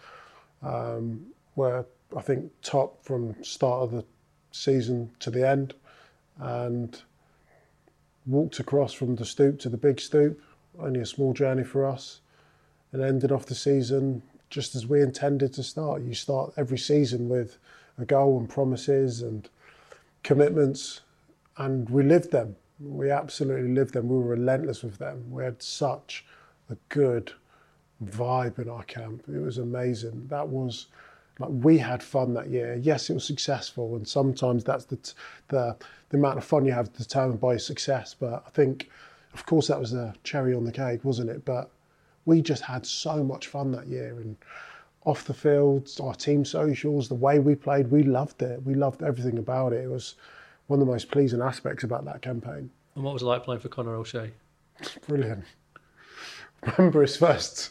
[0.63, 1.87] Um, were
[2.17, 4.05] I think top from start of the
[4.53, 5.75] season to the end,
[6.39, 7.01] and
[8.27, 10.41] walked across from the stoop to the big stoop.
[10.79, 12.21] Only a small journey for us,
[12.93, 16.03] and ended off the season just as we intended to start.
[16.03, 17.59] You start every season with
[17.99, 19.49] a goal and promises and
[20.23, 21.01] commitments,
[21.57, 22.57] and we lived them.
[22.81, 24.09] We absolutely lived them.
[24.09, 25.31] We were relentless with them.
[25.31, 26.25] We had such
[26.71, 27.33] a good
[28.03, 29.25] vibe in our camp.
[29.29, 30.27] It was amazing.
[30.29, 30.87] That was
[31.41, 32.79] like we had fun that year.
[32.81, 34.99] Yes, it was successful, and sometimes that's the
[35.49, 35.77] the
[36.11, 38.15] the amount of fun you have determined by success.
[38.19, 38.91] But I think,
[39.35, 41.45] of course, that was a cherry on the cake, wasn't it?
[41.45, 41.71] But
[42.27, 44.37] we just had so much fun that year and
[45.07, 48.63] off the field, our team socials, the way we played, we loved it.
[48.65, 49.85] We loved everything about it.
[49.85, 50.17] It was
[50.67, 52.71] one of the most pleasing aspects about that campaign.
[52.95, 54.31] And what was it like playing for Conor O'Shea?
[55.09, 55.45] Brilliant.
[56.77, 57.71] Remember his first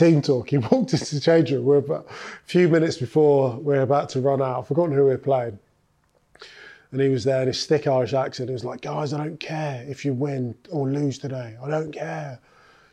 [0.00, 0.50] team talk.
[0.50, 1.64] He walked into the change room.
[1.64, 4.58] We're about a few minutes before we're about to run out.
[4.58, 5.58] I've forgotten who we we're playing.
[6.92, 8.48] And he was there in his thick Irish accent.
[8.48, 11.56] He was like, guys, I don't care if you win or lose today.
[11.62, 12.40] I don't care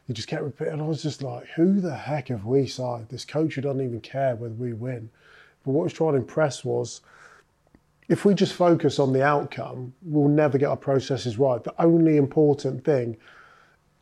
[0.07, 0.79] he just kept repeating.
[0.79, 3.09] I was just like, who the heck have we signed?
[3.09, 5.09] This coach who doesn't even care whether we win.
[5.65, 7.01] But what he was trying to impress was
[8.07, 11.61] if we just focus on the outcome, we'll never get our processes right.
[11.61, 13.17] The only important thing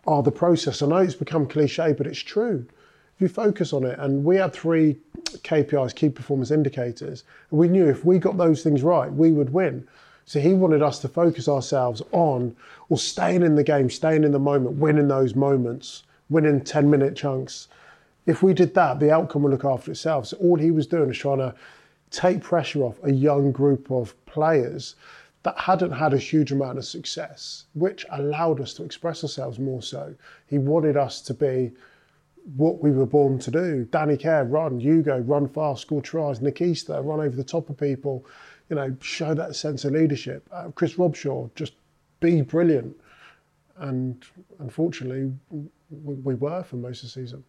[0.05, 0.83] are the process.
[0.83, 2.67] I know it's become cliche, but it's true.
[3.15, 7.69] If you focus on it, and we had three KPIs, key performance indicators, and we
[7.69, 9.87] knew if we got those things right, we would win.
[10.25, 12.55] So he wanted us to focus ourselves on
[12.89, 17.15] or staying in the game, staying in the moment, winning those moments, winning 10 minute
[17.15, 17.69] chunks.
[18.25, 20.27] If we did that, the outcome would look after itself.
[20.27, 21.55] So all he was doing is trying to
[22.11, 24.95] take pressure off a young group of players
[25.43, 29.83] that hadn't had a huge amount of success, which allowed us to express ourselves more
[29.83, 30.15] so.
[30.47, 31.71] He wanted us to be
[32.55, 33.87] what we were born to do.
[33.91, 37.77] Danny Care, run, Ugo, run fast, score tries, Nick Easter, run over the top of
[37.77, 38.25] people,
[38.69, 40.47] you know, show that sense of leadership.
[40.51, 41.73] Uh, Chris Robshaw, just
[42.19, 42.95] be brilliant.
[43.77, 44.23] And
[44.59, 47.43] unfortunately, we, we were for most of the season.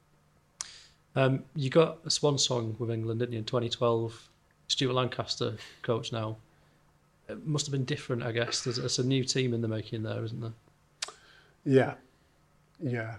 [1.15, 4.29] Um, you got a swan song with England, didn't you, in 2012?
[4.69, 6.37] Stuart Lancaster, coach now.
[7.29, 8.63] It must have been different, I guess.
[8.63, 10.53] There's, it's a new team in the making there, isn't there?
[11.65, 11.95] Yeah,
[12.81, 13.17] yeah.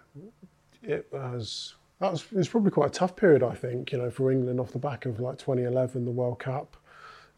[0.87, 3.91] It was that was was probably quite a tough period, I think.
[3.91, 6.77] You know, for England off the back of like 2011, the World Cup,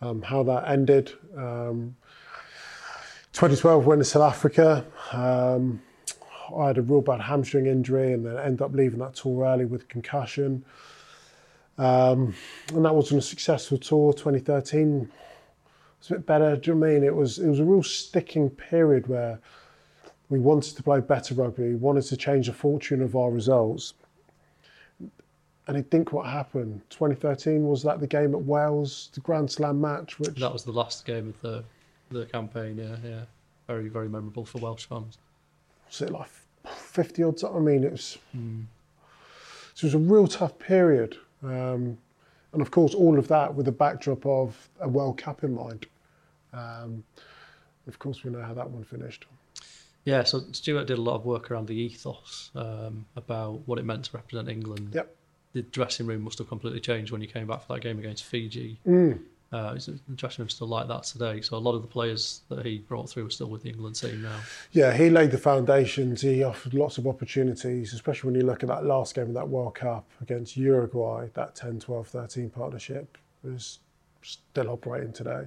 [0.02, 1.14] um, how that ended.
[1.36, 1.96] Um,
[3.34, 4.86] 2012 went to South Africa.
[5.12, 5.82] Um,
[6.56, 9.66] I had a real bad hamstring injury and then ended up leaving that tour early
[9.66, 10.66] with concussion.
[11.78, 12.34] Um,
[12.74, 14.14] and that wasn't a successful tour.
[14.14, 15.10] 2013
[16.00, 16.56] was a bit better.
[16.56, 17.04] Do you know I mean?
[17.04, 19.40] It was it was a real sticking period where
[20.30, 21.64] we wanted to play better rugby.
[21.64, 23.94] We wanted to change the fortune of our results.
[25.68, 26.82] And I think what happened.
[26.90, 30.72] 2013 was that the game at Wales, the Grand Slam match, which that was the
[30.72, 31.64] last game of the
[32.10, 32.78] the campaign.
[32.78, 33.22] Yeah, yeah,
[33.68, 35.18] very very memorable for Welsh fans.
[35.88, 36.30] Was it like
[36.66, 37.44] 50 odds?
[37.44, 38.18] I mean, it was.
[38.36, 38.66] Mm.
[39.76, 41.18] So it was a real tough period.
[41.44, 41.98] Um,
[42.52, 45.86] and of course, all of that with the backdrop of a World Cup in mind.
[46.52, 47.04] Um,
[47.88, 49.26] of course, we know how that one finished.
[50.10, 53.86] Yeah, so Stuart did a lot of work around the ethos um, about what it
[53.86, 54.92] meant to represent England.
[54.94, 55.16] Yep.
[55.54, 58.24] The dressing room must have completely changed when you came back for that game against
[58.24, 58.80] Fiji.
[58.88, 59.20] Mm.
[59.52, 61.42] Uh, the dressing room's still like that today.
[61.42, 63.96] So a lot of the players that he brought through are still with the England
[63.96, 64.40] team now.
[64.72, 66.22] Yeah, he laid the foundations.
[66.22, 69.48] He offered lots of opportunities, especially when you look at that last game of that
[69.48, 71.30] World Cup against Uruguay.
[71.34, 73.80] That 10, 12, 13 partnership is
[74.22, 75.46] still operating today.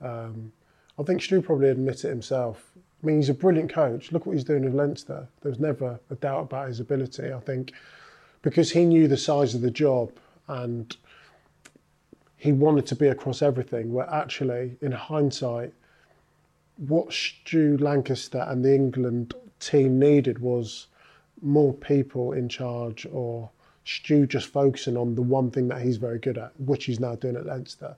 [0.00, 0.52] Um,
[0.98, 2.69] I think Stu probably admitted it himself.
[3.02, 4.12] I mean, he's a brilliant coach.
[4.12, 5.26] Look what he's doing with Leinster.
[5.42, 7.32] There was never a doubt about his ability.
[7.32, 7.72] I think
[8.42, 10.12] because he knew the size of the job
[10.48, 10.96] and–
[12.40, 15.74] he wanted to be across everything, where actually, in hindsight,
[16.78, 20.86] what Stu Lancaster and the England team needed was
[21.42, 23.50] more people in charge or
[23.84, 27.14] Stu just focusing on the one thing that he's very good at, which he's now
[27.14, 27.94] doing at Leinster.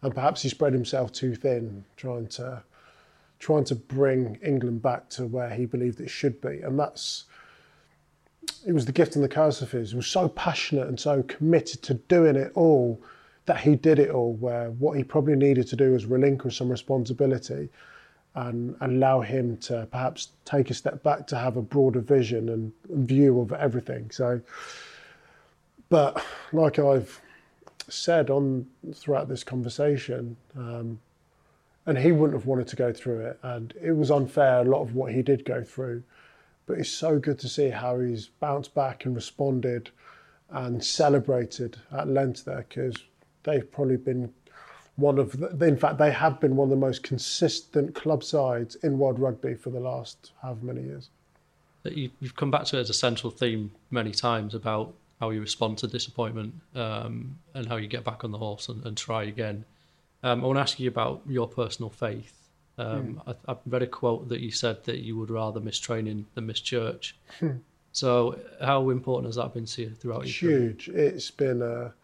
[0.00, 2.62] And perhaps he spread himself too thin, trying to
[3.44, 6.60] trying to bring England back to where he believed it should be.
[6.62, 7.24] And that's
[8.66, 9.90] it was the gift and the curse of his.
[9.90, 13.02] He was so passionate and so committed to doing it all
[13.44, 16.70] that he did it all, where what he probably needed to do was relinquish some
[16.70, 17.68] responsibility
[18.34, 22.72] and allow him to perhaps take a step back to have a broader vision and
[23.06, 24.10] view of everything.
[24.10, 24.40] So,
[25.90, 26.24] but
[26.54, 27.20] like I've
[27.90, 30.98] said on throughout this conversation, um,
[31.86, 34.82] and he wouldn't have wanted to go through it, and it was unfair a lot
[34.82, 36.02] of what he did go through.
[36.66, 39.90] But it's so good to see how he's bounced back and responded
[40.50, 42.96] and celebrated at Leinster because
[43.42, 44.32] they've probably been
[44.96, 48.76] one of the, in fact they have been one of the most consistent club sides
[48.76, 51.10] in world rugby for the last however many years.
[51.84, 55.78] You've come back to it as a central theme many times about how you respond
[55.78, 59.64] to disappointment um, and how you get back on the horse and, and try again
[60.24, 62.40] um, i want to ask you about your personal faith
[62.76, 63.36] um, mm.
[63.46, 66.46] I, I, read a quote that you said that you would rather miss training than
[66.46, 67.58] miss church hmm.
[67.92, 71.06] so how important has that been to you throughout it's your huge career?
[71.06, 71.94] it's been a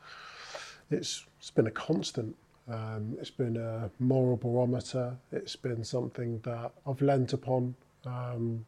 [0.90, 2.36] it's it's been a constant.
[2.68, 5.16] Um, it's been a moral barometer.
[5.32, 7.74] It's been something that I've lent upon.
[8.04, 8.66] Um,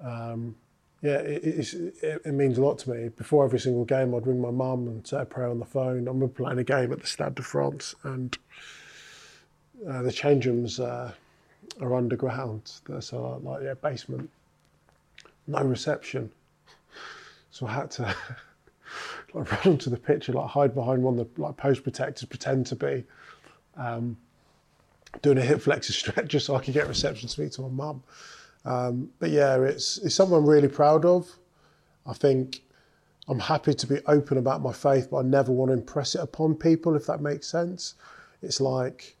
[0.00, 0.54] um,
[1.02, 3.08] yeah, it, it, means a lot to me.
[3.08, 6.06] Before every single game, I'd ring my mum and say a prayer on the phone.
[6.06, 8.36] I'm playing a game at the Stade de France, and
[9.88, 11.12] uh, the change rooms uh,
[11.80, 12.70] are underground.
[13.00, 14.28] So, like, yeah, basement,
[15.46, 16.30] no reception.
[17.50, 18.02] So I had to
[19.34, 22.28] like run onto the pitch and like hide behind one of the like post protectors,
[22.28, 23.04] pretend to be
[23.76, 24.18] um,
[25.22, 27.68] doing a hip flexor stretch just so I could get reception to speak to my
[27.68, 28.02] mum.
[28.64, 31.30] Um, but yeah, it's it's something I'm really proud of.
[32.06, 32.62] I think
[33.28, 36.20] I'm happy to be open about my faith, but I never want to impress it
[36.20, 37.94] upon people, if that makes sense.
[38.42, 39.16] It's like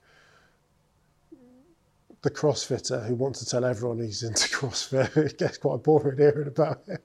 [2.22, 5.16] the CrossFitter who wants to tell everyone he's into CrossFit.
[5.16, 7.00] it gets quite boring hearing about it.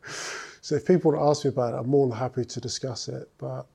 [0.61, 3.07] So if people want to ask me about it, I'm more than happy to discuss
[3.07, 3.29] it.
[3.37, 3.67] But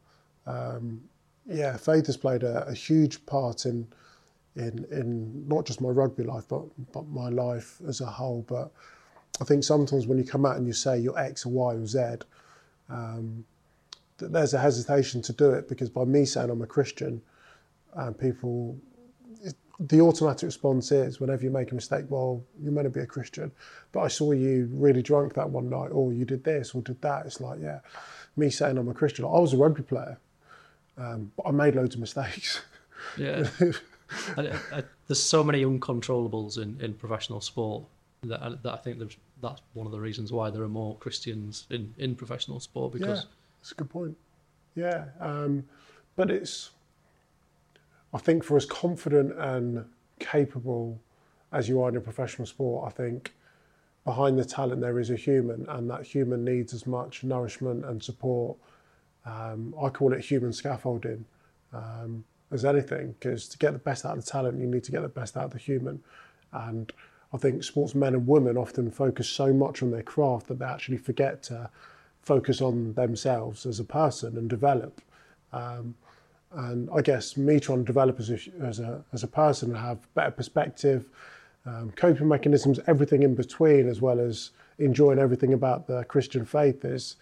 [0.47, 1.01] um,
[1.47, 3.87] yeah, faith has played a, a, huge part in
[4.61, 8.45] in in not just my rugby life, but but my life as a whole.
[8.47, 8.71] But
[9.41, 11.87] I think sometimes when you come out and you say you're X or Y or
[11.87, 11.99] Z,
[12.89, 13.45] um,
[14.19, 17.23] there's a hesitation to do it because by me saying I'm a Christian,
[17.95, 18.77] and people,
[19.79, 23.07] the automatic response is whenever you make a mistake, well, you're meant to be a
[23.07, 23.51] Christian,
[23.93, 27.01] but I saw you really drunk that one night, or you did this or did
[27.01, 27.27] that.
[27.27, 27.81] It's like, yeah,
[28.37, 29.25] me saying I'm a Christian.
[29.25, 30.19] I was a rugby player,
[30.99, 32.61] um, but I made loads of mistakes.
[33.17, 33.49] Yeah.
[34.37, 37.85] I, I, there's so many uncontrollables in, in professional sport
[38.23, 38.99] that, that I think
[39.41, 43.09] that's one of the reasons why there are more Christians in, in professional sport because
[43.09, 43.31] yeah,
[43.61, 44.17] that's a good point.
[44.75, 45.65] Yeah, um,
[46.17, 46.71] but it's
[48.13, 49.85] I think for as confident and
[50.19, 51.01] capable
[51.53, 53.33] as you are in a professional sport, I think
[54.05, 58.03] behind the talent there is a human, and that human needs as much nourishment and
[58.03, 58.57] support.
[59.27, 61.25] Um, I call it human scaffolding
[61.73, 64.93] um, as anything, because to get the best out of the talent, you need to
[64.93, 66.03] get the best out of the human.
[66.53, 66.93] And
[67.33, 70.97] I think sportsmen and women often focus so much on their craft that they actually
[70.97, 71.71] forget to
[72.23, 75.01] focus on themselves as a person and develop.
[75.53, 75.95] Um,
[76.53, 79.79] and I guess me trying to develop as a, as a, as a person and
[79.79, 81.09] have better perspective,
[81.67, 86.85] um, coping mechanisms, everything in between, as well as enjoying everything about the Christian faith,
[86.85, 87.17] is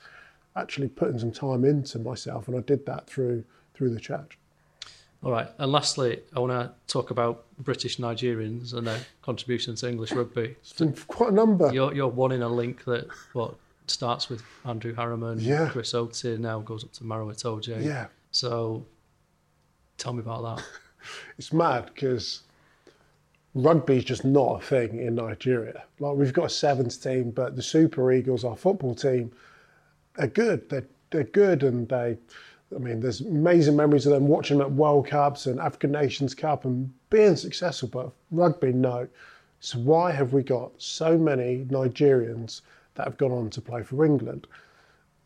[0.57, 4.39] actually putting some time into myself, and I did that through through the church.
[5.25, 9.89] All right, and lastly, I want to talk about British Nigerians and their contribution to
[9.89, 10.55] English rugby.
[10.61, 11.73] It's quite a number.
[11.73, 13.55] You're, you're one in a link that what
[13.89, 15.69] starts with Andrew Harriman, yeah.
[15.71, 17.85] Chris Oti, now goes up to Maro Itoje.
[17.85, 18.07] Yeah.
[18.31, 18.87] So,
[19.97, 20.65] tell me about that.
[21.39, 22.43] it's mad because
[23.55, 25.83] rugby is just not a thing in Nigeria.
[25.99, 29.33] Like we've got a sevens team, but the Super Eagles, our football team,
[30.17, 30.69] are good.
[30.71, 32.19] They're they're good and they
[32.75, 36.35] I mean, there's amazing memories of them watching them at World Cups and African Nations
[36.35, 39.09] Cup and being successful, but rugby, no.
[39.61, 42.61] So why have we got so many Nigerians
[42.95, 44.47] that have gone on to play for England?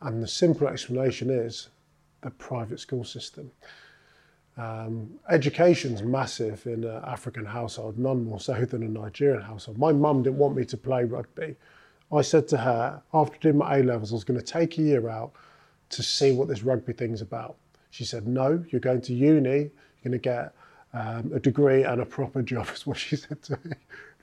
[0.01, 1.69] And the simple explanation is
[2.23, 3.51] the private school system.
[4.57, 9.79] Um, education's massive in an African household, none more so than a Nigerian household.
[9.79, 11.57] My mum didn't want me to play rugby.
[12.13, 14.83] I said to her, after doing my A levels, I was going to take a
[14.83, 15.33] year out
[15.93, 17.57] to see what this rugby thing's about.
[17.91, 19.71] She said, No, you're going to uni, you're
[20.05, 20.55] going to get
[20.93, 23.75] um, a degree and a proper job, is what she said to me.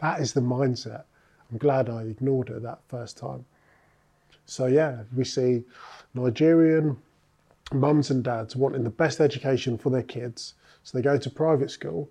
[0.02, 1.04] That is the mindset.
[1.52, 3.46] I'm glad I ignored her that first time.
[4.46, 5.64] So, yeah, we see
[6.14, 6.98] Nigerian
[7.72, 10.56] mums and dads wanting the best education for their kids.
[10.84, 12.10] So they go to private school,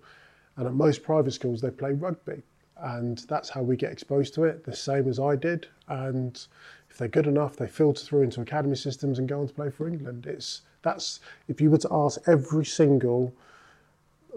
[0.55, 2.41] and at most private schools, they play rugby.
[2.77, 5.67] And that's how we get exposed to it, the same as I did.
[5.89, 6.41] And
[6.99, 9.87] they're good enough, they filter through into academy systems and go on to play for
[9.87, 10.25] England.
[10.27, 13.33] It's that's if you were to ask every single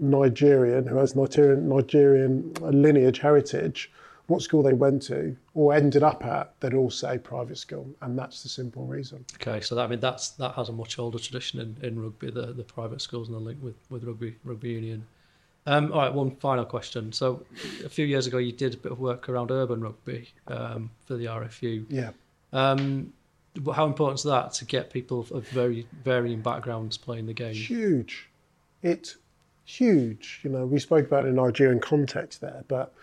[0.01, 3.93] Nigerian who has Nigerian Nigerian lineage heritage
[4.27, 8.19] what school they went to or ended up at, they'd all say private school, and
[8.19, 9.25] that's the simple reason.
[9.35, 12.31] Okay, so that I mean that's that has a much older tradition in, in rugby,
[12.31, 15.07] the, the private schools and the link with, with rugby rugby union.
[15.67, 17.13] Um, all right, one final question.
[17.13, 17.45] So,
[17.85, 21.17] a few years ago, you did a bit of work around urban rugby um, for
[21.17, 21.87] the RFU.
[21.89, 22.11] Yeah.
[22.53, 23.13] Um,
[23.75, 27.55] how important is that to get people of very varying backgrounds playing the game?
[27.55, 28.29] Huge.
[28.83, 29.17] It's
[29.65, 30.41] huge.
[30.43, 32.95] You know, we spoke about in Nigerian context there, but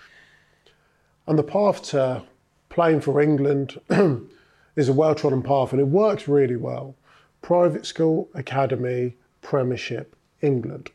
[1.27, 2.23] and the path to
[2.69, 3.79] playing for England
[4.75, 6.95] is a well trodden path and it works really well.
[7.41, 10.91] Private school, academy, Premiership, England.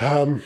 [0.00, 0.42] Um,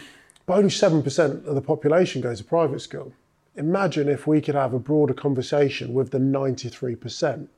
[0.46, 3.12] but only 7% of the population goes to private school
[3.56, 7.48] imagine if we could have a broader conversation with the 93%.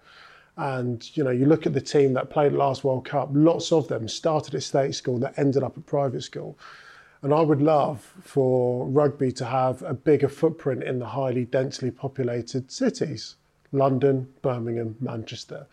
[0.57, 3.31] And you know, you look at the team that played last World Cup.
[3.33, 6.59] Lots of them started at state school that ended up at private school.
[7.23, 11.91] And I would love for rugby to have a bigger footprint in the highly densely
[11.91, 13.37] populated cities,
[13.73, 15.67] London, Birmingham, Manchester.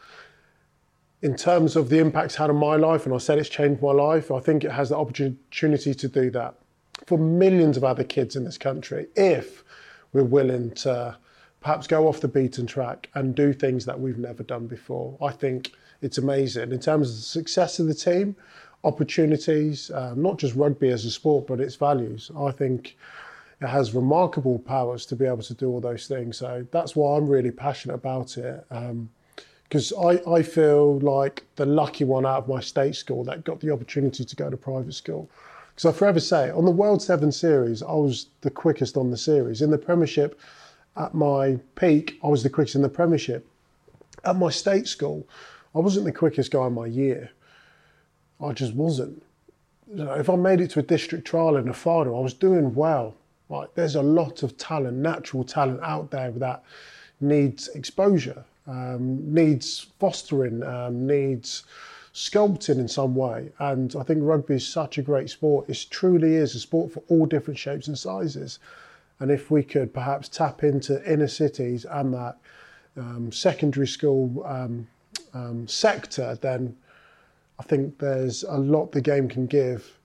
[1.21, 3.81] In terms of the impact it's had on my life, and I said it's changed
[3.81, 6.55] my life, I think it has the opportunity to do that
[7.05, 9.63] for millions of other kids in this country if
[10.13, 11.17] we're willing to
[11.61, 15.17] perhaps go off the beaten track and do things that we've never done before.
[15.21, 18.35] I think it's amazing in terms of the success of the team,
[18.83, 22.31] opportunities, uh, not just rugby as a sport, but its values.
[22.37, 22.97] I think
[23.61, 26.37] it has remarkable powers to be able to do all those things.
[26.37, 28.65] So that's why I'm really passionate about it.
[29.63, 33.43] because um, I, I feel like the lucky one out of my state school that
[33.43, 35.29] got the opportunity to go to private school.
[35.81, 39.17] Because I forever say, on the World Seven Series, I was the quickest on the
[39.17, 39.63] series.
[39.63, 40.39] In the Premiership,
[40.95, 43.47] at my peak, I was the quickest in the Premiership.
[44.23, 45.27] At my state school,
[45.73, 47.31] I wasn't the quickest guy in my year.
[48.39, 49.23] I just wasn't.
[49.91, 52.35] you know, if I made it to a district trial in a final, I was
[52.35, 53.15] doing well.
[53.49, 56.63] Like there's a lot of talent, natural talent out there that
[57.21, 61.63] needs exposure, um, needs fostering, um, needs
[62.13, 63.51] sculpting in some way.
[63.59, 65.69] And I think rugby is such a great sport.
[65.69, 68.59] It truly is a sport for all different shapes and sizes.
[69.19, 72.37] And if we could perhaps tap into inner cities and that
[72.97, 74.87] um, secondary school um,
[75.33, 76.75] um, sector, then
[77.59, 79.99] I think there's a lot the game can give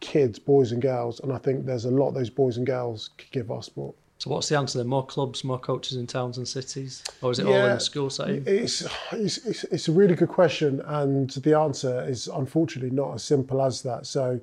[0.00, 3.30] kids, boys and girls, and I think there's a lot those boys and girls could
[3.30, 3.94] give our sport.
[4.20, 4.86] So what's the answer then?
[4.86, 7.80] More clubs, more coaches in towns and cities, or is it yeah, all in the
[7.80, 8.44] school setting?
[8.46, 13.24] It's, it's, it's it's a really good question, and the answer is unfortunately not as
[13.24, 14.06] simple as that.
[14.06, 14.40] So.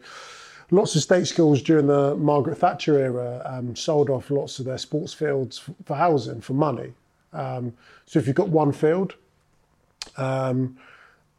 [0.70, 4.78] Lots of state schools during the Margaret Thatcher era um, sold off lots of their
[4.78, 6.92] sports fields for housing, for money.
[7.32, 7.72] Um,
[8.06, 9.16] so if you've got one field,
[10.18, 10.76] um,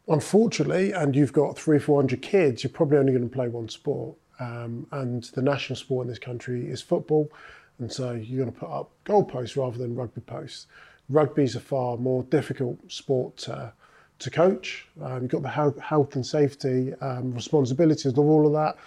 [0.07, 3.69] unfortunately, and you've got three, four hundred kids, you're probably only going to play one
[3.69, 4.17] sport.
[4.39, 7.31] Um, and the national sport in this country is football,
[7.79, 10.67] and so you're going to put up goalposts rather than rugby posts.
[11.09, 13.73] Rugby is a far more difficult sport to,
[14.19, 14.87] to coach.
[15.01, 18.77] Um, you've got the health, health and safety um, responsibilities of all of that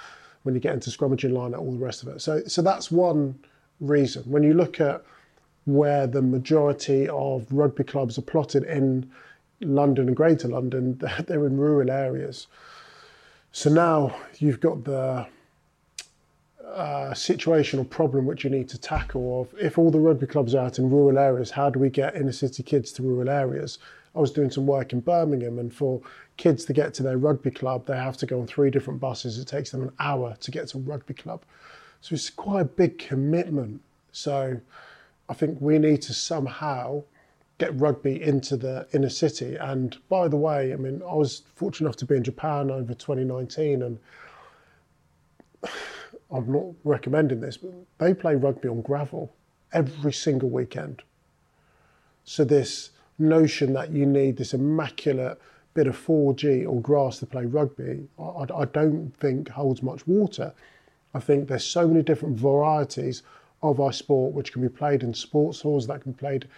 [0.42, 2.20] when you get into scrummaging line and all the rest of it.
[2.20, 3.38] So, so that's one
[3.80, 4.22] reason.
[4.24, 5.02] When you look at
[5.64, 9.10] where the majority of rugby clubs are plotted in
[9.60, 12.46] London and Greater London, they're in rural areas.
[13.52, 15.26] So now you've got the
[16.74, 20.54] uh, situation or problem which you need to tackle of if all the rugby clubs
[20.54, 23.78] are out in rural areas, how do we get inner city kids to rural areas?
[24.14, 26.00] I was doing some work in Birmingham, and for
[26.36, 29.38] kids to get to their rugby club, they have to go on three different buses.
[29.38, 31.42] It takes them an hour to get to a rugby club.
[32.00, 33.80] So it's quite a big commitment.
[34.12, 34.60] So
[35.28, 37.04] I think we need to somehow
[37.58, 39.56] get rugby into the inner city.
[39.56, 42.92] And by the way, I mean, I was fortunate enough to be in Japan over
[42.92, 43.98] 2019 and
[46.32, 49.32] I'm not recommending this, but they play rugby on gravel
[49.72, 51.02] every single weekend.
[52.24, 55.40] So this notion that you need this immaculate
[55.74, 60.52] bit of 4G or grass to play rugby, I, I don't think holds much water.
[61.14, 63.22] I think there's so many different varieties
[63.62, 66.48] of our sport which can be played in sports halls, that can be played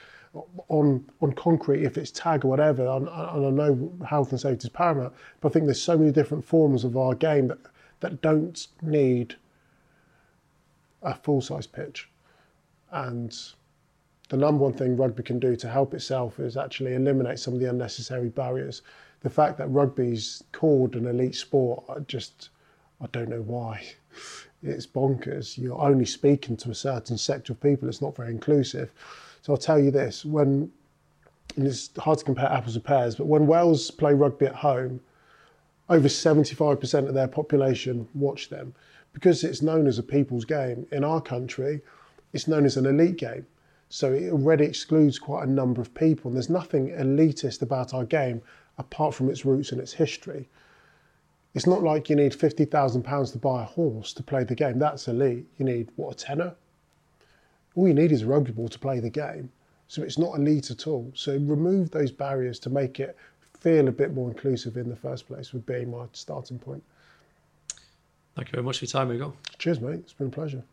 [0.69, 2.87] on on concrete if it's tag or whatever.
[2.89, 6.11] And, and I know health and safety is paramount, but I think there's so many
[6.11, 7.59] different forms of our game that
[8.01, 9.37] that don't need
[11.05, 12.09] a full size pitch.
[12.91, 13.37] And
[14.29, 17.61] the number one thing rugby can do to help itself is actually eliminate some of
[17.61, 18.83] the unnecessary barriers.
[19.21, 22.51] The fact that rugby's called an elite sport, I just
[23.01, 23.85] I don't know why.
[24.63, 25.59] It's bonkers.
[25.59, 27.89] You're only speaking to a certain sector of people.
[27.89, 28.91] It's not very inclusive.
[29.43, 30.73] So I'll tell you this: when
[31.57, 35.01] it's hard to compare apples and pears, but when Wales play rugby at home,
[35.89, 38.75] over 75% of their population watch them
[39.15, 40.87] because it's known as a people's game.
[40.93, 41.81] In our country,
[42.35, 43.47] it's known as an elite game.
[43.89, 46.29] So it already excludes quite a number of people.
[46.29, 48.43] And there's nothing elitist about our game
[48.77, 50.49] apart from its roots and its history.
[51.55, 54.79] It's not like you need £50,000 to buy a horse to play the game.
[54.79, 55.47] That's elite.
[55.57, 56.55] You need, what, a tenner?
[57.75, 59.51] all you need is a rugby ball to play the game.
[59.89, 61.11] So it's not elite at all.
[61.15, 63.17] So remove those barriers to make it
[63.61, 66.83] feel a bit more inclusive in the first place would be my starting point.
[68.37, 69.35] Thank you very much for your time, Ugo.
[69.59, 70.01] Cheers, mate.
[70.01, 70.65] It's been a pleasure.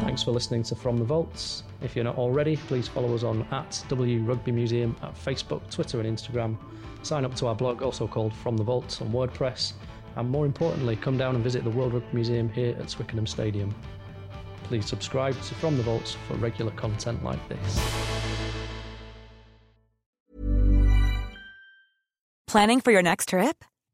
[0.00, 1.64] Thanks for listening to From the Vaults.
[1.82, 6.00] If you're not already, please follow us on at W Rugby Museum at Facebook, Twitter,
[6.00, 6.56] and Instagram.
[7.02, 9.72] Sign up to our blog, also called From the Vaults, on WordPress.
[10.16, 13.74] And more importantly, come down and visit the World Rugby Museum here at Twickenham Stadium.
[14.64, 17.80] Please subscribe to From the Vaults for regular content like this.
[22.46, 23.64] Planning for your next trip?